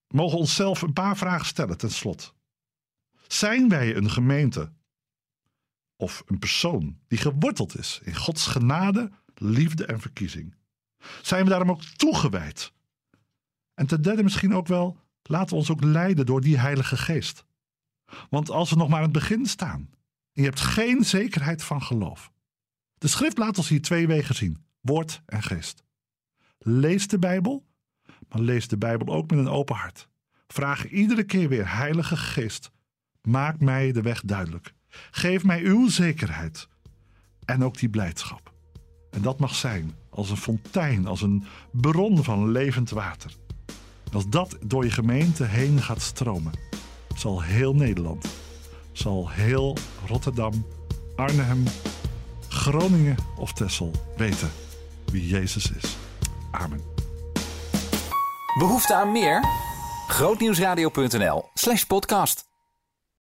mogen 0.07 0.33
we 0.33 0.41
onszelf 0.41 0.81
een 0.81 0.93
paar 0.93 1.17
vragen 1.17 1.45
stellen 1.45 1.77
ten 1.77 1.91
slot. 1.91 2.33
Zijn 3.27 3.69
wij 3.69 3.95
een 3.95 4.09
gemeente 4.09 4.71
of 5.99 6.23
een 6.25 6.39
persoon 6.39 6.99
die 7.07 7.17
geworteld 7.17 7.77
is 7.77 7.99
in 8.03 8.15
Gods 8.15 8.47
genade, 8.47 9.11
liefde 9.35 9.85
en 9.85 9.99
verkiezing? 9.99 10.55
Zijn 11.21 11.43
we 11.43 11.49
daarom 11.49 11.69
ook 11.69 11.83
toegewijd 11.83 12.73
en 13.73 13.87
ten 13.87 14.01
derde 14.01 14.23
misschien 14.23 14.53
ook 14.53 14.67
wel, 14.67 14.97
laten 15.23 15.49
we 15.49 15.55
ons 15.55 15.71
ook 15.71 15.83
leiden 15.83 16.25
door 16.25 16.41
die 16.41 16.59
Heilige 16.59 16.97
Geest. 16.97 17.45
Want 18.29 18.49
als 18.49 18.69
we 18.69 18.75
nog 18.75 18.87
maar 18.87 18.97
aan 18.97 19.03
het 19.03 19.11
begin 19.11 19.45
staan 19.45 19.89
en 20.33 20.41
je 20.41 20.43
hebt 20.43 20.59
geen 20.59 21.05
zekerheid 21.05 21.63
van 21.63 21.81
geloof. 21.81 22.31
De 22.97 23.07
schrift 23.07 23.37
laat 23.37 23.57
ons 23.57 23.69
hier 23.69 23.81
twee 23.81 24.07
wegen 24.07 24.35
zien: 24.35 24.65
woord 24.81 25.21
en 25.25 25.43
geest. 25.43 25.83
Lees 26.59 27.07
de 27.07 27.19
Bijbel, 27.19 27.65
maar 28.29 28.41
lees 28.41 28.67
de 28.67 28.77
Bijbel 28.77 29.13
ook 29.13 29.29
met 29.29 29.39
een 29.39 29.47
open 29.47 29.75
hart. 29.75 30.07
Vraag 30.47 30.89
iedere 30.89 31.23
keer 31.23 31.49
weer: 31.49 31.75
Heilige 31.75 32.17
Geest, 32.17 32.71
maak 33.21 33.59
mij 33.59 33.91
de 33.91 34.01
weg 34.01 34.21
duidelijk. 34.21 34.73
Geef 35.11 35.43
mij 35.43 35.61
uw 35.61 35.89
zekerheid 35.89 36.67
en 37.45 37.63
ook 37.63 37.77
die 37.77 37.89
blijdschap. 37.89 38.53
En 39.11 39.21
dat 39.21 39.39
mag 39.39 39.55
zijn 39.55 39.95
als 40.09 40.29
een 40.29 40.37
fontein, 40.37 41.07
als 41.07 41.21
een 41.21 41.43
bron 41.71 42.23
van 42.23 42.51
levend 42.51 42.89
water. 42.89 43.31
Als 44.11 44.29
dat 44.29 44.57
door 44.65 44.83
je 44.83 44.91
gemeente 44.91 45.43
heen 45.43 45.81
gaat 45.81 46.01
stromen, 46.01 46.53
zal 47.15 47.41
heel 47.41 47.75
Nederland, 47.75 48.25
zal 48.91 49.29
heel 49.29 49.77
Rotterdam, 50.07 50.65
Arnhem, 51.15 51.63
Groningen 52.47 53.15
of 53.37 53.53
Texel 53.53 53.91
weten 54.17 54.51
wie 55.11 55.27
Jezus 55.27 55.71
is. 55.71 55.97
Amen. 56.51 56.81
Behoefte 58.57 58.95
aan 58.95 59.11
meer? 59.11 59.43
Grootnieuwsradio.nl 60.07 61.49
slash 61.53 61.83
podcast. 61.83 62.48